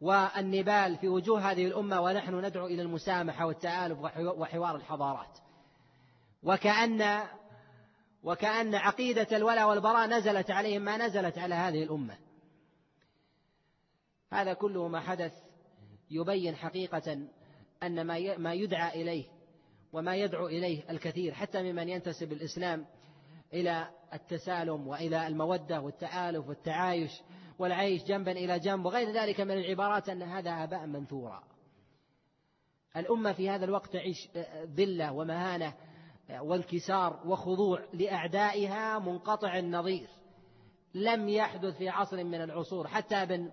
[0.00, 5.38] والنبال في وجوه هذه الأمة ونحن ندعو إلى المسامحة والتآلف وحوار الحضارات.
[6.42, 7.22] وكأن
[8.22, 12.18] وكأن عقيدة الولاء والبراء نزلت عليهم ما نزلت على هذه الأمة.
[14.32, 15.32] هذا كله ما حدث
[16.10, 17.18] يبين حقيقة
[17.82, 18.06] أن
[18.38, 19.24] ما يدعى إليه
[19.92, 22.86] وما يدعو إليه الكثير حتى ممن ينتسب الإسلام
[23.52, 27.22] إلى التسالم وإلى المودة والتآلف والتعايش
[27.60, 31.42] والعيش جنبا إلى جنب وغير ذلك من العبارات أن هذا آباء منثورا.
[32.96, 34.28] الأمة في هذا الوقت تعيش
[34.74, 35.74] ذلة ومهانة
[36.40, 40.08] وانكسار وخضوع لأعدائها منقطع النظير.
[40.94, 42.88] لم يحدث في عصر من العصور.
[42.88, 43.50] حتى ابن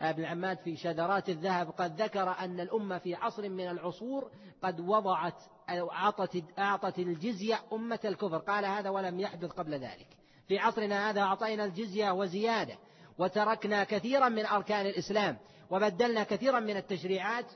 [0.00, 4.30] ابن عماد في شذرات الذهب قد ذكر أن الأمة في عصر من العصور
[4.62, 8.38] قد وضعت أو أعطت أعطت الجزية أمة الكفر.
[8.38, 10.06] قال هذا ولم يحدث قبل ذلك.
[10.48, 12.78] في عصرنا هذا أعطينا الجزية وزيادة.
[13.18, 15.38] وتركنا كثيرا من أركان الإسلام
[15.70, 17.46] وبدلنا كثيرا من التشريعات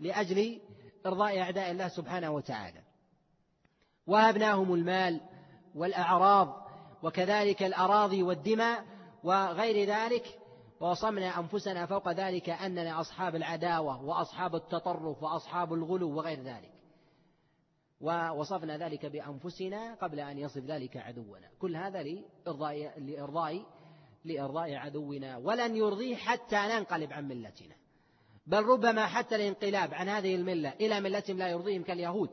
[0.00, 0.60] لأجل
[1.06, 2.82] إرضاء أعداء الله سبحانه وتعالى.
[4.06, 5.20] وهبناهم المال
[5.74, 6.68] والأعراض
[7.02, 8.84] وكذلك الأراضي والدماء
[9.24, 10.38] وغير ذلك
[10.80, 16.72] ووصمنا أنفسنا فوق ذلك أننا أصحاب العداوة وأصحاب التطرف وأصحاب الغلو وغير ذلك.
[18.00, 21.48] ووصفنا ذلك بأنفسنا قبل أن يصف ذلك عدونا.
[21.58, 23.64] كل هذا لإرضاء, لإرضاء,
[24.28, 27.74] لإرضاء عدونا ولن يرضيه حتى ننقلب عن ملتنا.
[28.46, 32.30] بل ربما حتى الانقلاب عن هذه الملة إلى ملتهم لا يرضيهم كاليهود.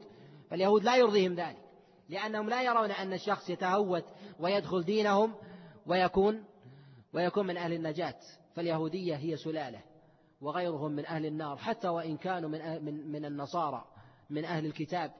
[0.49, 1.65] فاليهود لا يرضيهم ذلك
[2.09, 4.05] لأنهم لا يرون أن الشخص يتهوت
[4.39, 5.33] ويدخل دينهم
[5.85, 6.43] ويكون
[7.13, 8.19] ويكون من أهل النجاة.
[8.55, 9.81] فاليهودية هي سلالة
[10.41, 13.85] وغيرهم من أهل النار حتى وإن كانوا من من من النصارى
[14.29, 15.11] من أهل الكتاب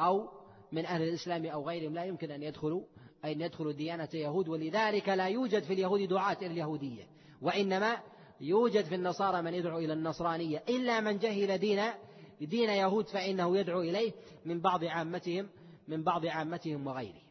[0.00, 0.28] أو
[0.72, 2.82] من أهل الإسلام أو غيرهم لا يمكن أن يدخلوا
[3.24, 7.06] أن يدخلوا ديانة يهود ولذلك لا يوجد في اليهود دعاة إلى اليهودية
[7.42, 7.96] وإنما
[8.40, 10.62] يوجد في النصارى من يدعو إلى النصرانية.
[10.68, 11.82] إلا من جهل دين
[12.40, 14.12] دين يهود فإنه يدعو إليه
[14.44, 15.48] من بعض عامتهم
[15.88, 17.22] من بعض عامتهم وغيره.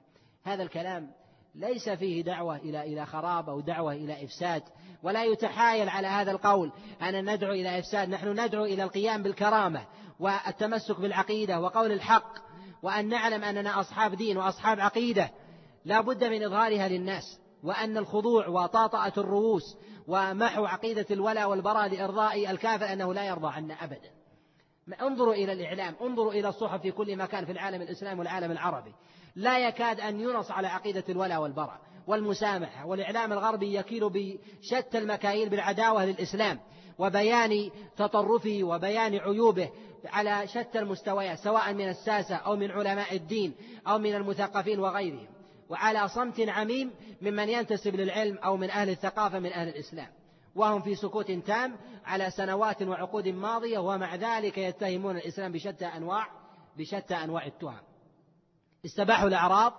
[0.43, 1.11] هذا الكلام
[1.55, 4.63] ليس فيه دعوة إلى إلى خراب أو دعوة إلى إفساد
[5.03, 6.71] ولا يتحايل على هذا القول.
[7.01, 9.85] أن ندعو إلى إفساد نحن ندعو إلى القيام بالكرامة
[10.19, 12.33] والتمسك بالعقيدة وقول الحق
[12.83, 15.31] وأن نعلم أننا أصحاب دين وأصحاب عقيدة.
[15.85, 19.77] لا بد من إظهارها للناس وأن الخضوع وطاطأة الرؤوس
[20.07, 24.11] ومحو عقيدة الولاء والبراء لإرضاء الكافر أنه لا يرضى عنا أبدا.
[25.01, 28.93] انظروا إلى الإعلام انظروا إلى الصحف في كل مكان في العالم الإسلامي والعالم العربي.
[29.35, 36.05] لا يكاد أن ينص على عقيدة الولاء والبراء والمسامحة والإعلام الغربي يكيل بشتى المكاييل بالعداوة
[36.05, 36.59] للإسلام
[36.99, 39.69] وبيان تطرفه وبيان عيوبه
[40.05, 43.55] على شتى المستويات سواء من الساسة أو من علماء الدين
[43.87, 45.27] أو من المثقفين وغيرهم.
[45.71, 46.91] وعلى صمت عميم
[47.21, 50.07] ممن ينتسب للعلم أو من أهل الثقافة من أهل الإسلام.
[50.55, 56.27] وهم في سكوت تام على سنوات وعقود ماضية ومع ذلك يتهمون الإسلام بشتى أنواع
[56.77, 57.79] بشتى أنواع التهم.
[58.85, 59.73] استباحوا الأعراض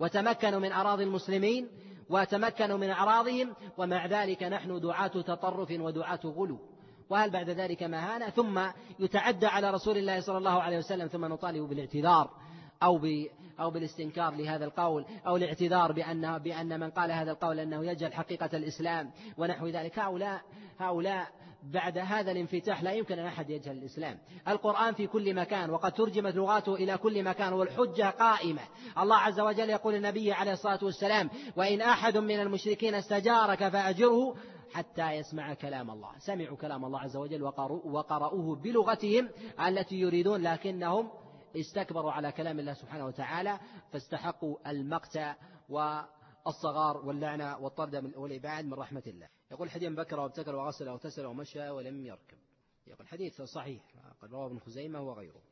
[0.00, 1.68] وتمكنوا من أراضي المسلمين
[2.10, 6.58] وتمكنوا من أعراضهم ومع ذلك نحن دعاة تطرف ودعاة غلو.
[7.10, 8.60] وهل بعد ذلك مهانة ثم
[8.98, 12.30] يتعدى على رسول الله صلى الله عليه وسلم ثم نطالب بالاعتذار
[12.82, 12.98] أو
[13.60, 18.50] أو بالاستنكار لهذا القول أو الاعتذار بأن بأن من قال هذا القول أنه يجهل حقيقة
[18.54, 19.98] الإسلام ونحو ذلك.
[19.98, 20.40] هؤلاء
[20.78, 21.28] هؤلاء
[21.62, 24.18] بعد هذا الانفتاح لا يمكن أن أحد يجهل الإسلام.
[24.48, 28.62] القرآن في كل مكان وقد ترجمت لغاته إلى كل مكان والحجة قائمة.
[28.98, 34.34] الله عز وجل يقول النبي عليه الصلاة والسلام وإن أحد من المشركين استجارك فأجره
[34.72, 36.10] حتى يسمع كلام الله.
[36.18, 37.42] سمعوا كلام الله عز وجل
[37.84, 39.28] وقرأوه بلغتهم
[39.66, 41.10] التي يريدون لكنهم
[41.60, 43.60] استكبروا على كلام الله سبحانه وتعالى
[43.92, 45.18] فاستحقوا المقت
[45.68, 49.28] والصغار واللعنة والطرد والإبعاد من رحمة الله.
[49.50, 52.38] يقول حديث بكر وابتكر وغسل وغسل ومشى ولم يركب.
[52.86, 53.82] يقول حديث صحيح
[54.20, 55.42] قد رواه ابن خزيمة وغيره.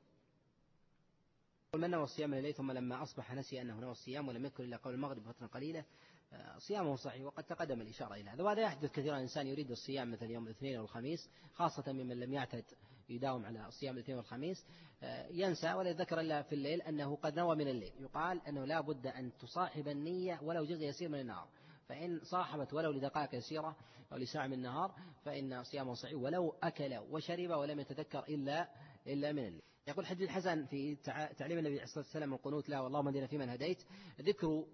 [1.77, 4.95] من نوى الصيام الليل ثم لما أصبح نسي أنه نوى الصيام ولم يذكر إلا قول
[4.95, 5.85] المغرب فترة قليلة
[6.33, 8.43] آه، صيامه صحيح وقد تقدم الإشارة إلى هذا.
[8.43, 9.17] وهذا يحدث كثيرا.
[9.17, 12.65] الإنسان يريد الصيام مثل يوم الاثنين والخميس خاصة ممن لم يعتد
[13.09, 14.67] يداوم على صيام الاثنين والخميس.
[15.03, 17.93] آه، ينسى ولا يذكر إلا في الليل أنه قد نوى من الليل.
[18.01, 21.49] يقال أنه لا بد أن تصاحب النية ولو جزء يسير من النهار.
[21.89, 23.77] فإن صاحبت ولو لدقائق يسيرة
[24.13, 24.95] أو لساعة من النهار
[25.25, 28.69] فإن صيامه صحيح ولو أكل وشرب ولم يتذكر إلا
[29.07, 29.63] إلا من الليل.
[29.87, 30.97] يقول حديث الحسن في
[31.37, 33.83] تعليم النبي عليه الصلاة والسلام القنوت له اللهم اهدنا فيمن هديت.
[34.21, 34.67] ذكر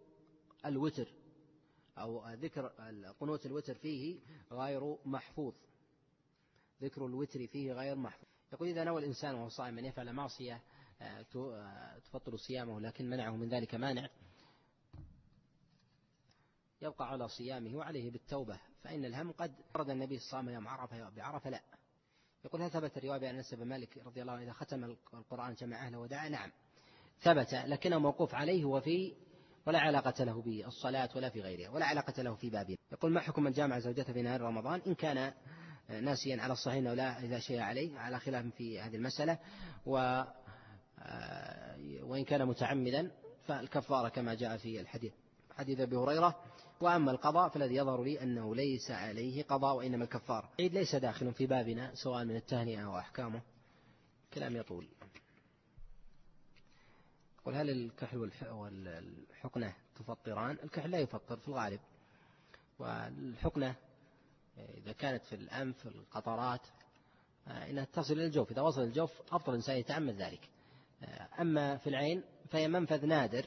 [0.66, 1.08] الوتر
[1.98, 2.66] أو ذكر
[3.20, 4.20] قنوت الوتر فيه
[4.52, 5.54] غير محفوظ.
[6.82, 8.28] ذكر الوتر فيه غير محفوظ.
[8.52, 10.62] يقول إذا نوى الإنسان وهو صائم أن يفعل معصية
[11.02, 14.08] آه، آه، تفطر صيامه لكن منعه من ذلك مانع.
[16.82, 21.79] يبقى على صيامه وعليه بالتوبة فإن الهم قد ورد النبي الصام يوم عرفة بعرفة لا.
[22.44, 25.86] يقول هل ثبت الرواية بأن أنس بن مالك رضي الله عنه إذا ختم القرآن جمع
[25.86, 26.50] أهله ودعا؟ نعم.
[27.20, 29.14] ثبت لكنه موقوف عليه وفي
[29.66, 32.76] ولا علاقة له بالصلاة ولا في غيرها ولا علاقة له في بابه.
[32.92, 35.32] يقول ما حكم من جامع زوجته في نهار رمضان؟ إن كان
[35.88, 39.38] ناسيا على الصحيح أنه لا إذا شيء عليه على خلاف في هذه المسألة.
[39.86, 40.22] و
[42.02, 43.10] وإن كان متعمدا
[43.46, 45.12] فالكفارة كما جاء في الحديث.
[45.56, 46.44] حديث أبي هريرة
[46.80, 50.50] وأما القضاء فالذي يظهر لي أنه ليس عليه قضاء وإنما الكفارة.
[50.60, 53.42] عيد ليس داخل في بابنا سواء من التهنئة أو أحكامه.
[54.34, 54.88] كلام يطول.
[57.44, 61.80] قل هل الكحل والحقنة تفطران؟ الكحل لا يفطر في الغالب.
[62.78, 63.76] والحقنة
[64.58, 66.66] إذا كانت في الأنف القطرات
[67.46, 68.50] إنها تصل إلى الجوف.
[68.50, 70.48] إذا وصل الجوف أفضل الإنسان يتعمد ذلك.
[71.40, 73.46] أما في العين فهي منفذ نادر.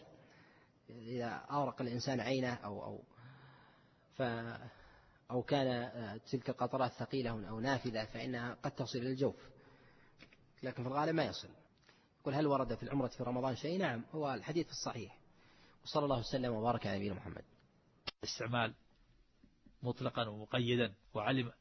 [0.89, 3.03] إذا أورق الإنسان عينه أو أو
[4.17, 4.21] ف
[5.31, 9.35] أو كان تلك القطرات ثقيلة أو نافذة فإنها قد تصل إلى الجوف.
[10.63, 11.49] لكن في الغالب ما يصل.
[12.21, 15.17] يقول هل ورد في العمرة في رمضان شيء؟ نعم هو الحديث الصحيح.
[15.83, 17.43] وصلى الله وسلم وبارك على نبينا محمد.
[18.23, 18.73] استعمال
[19.83, 21.51] مطلقا ومقيدا وعلم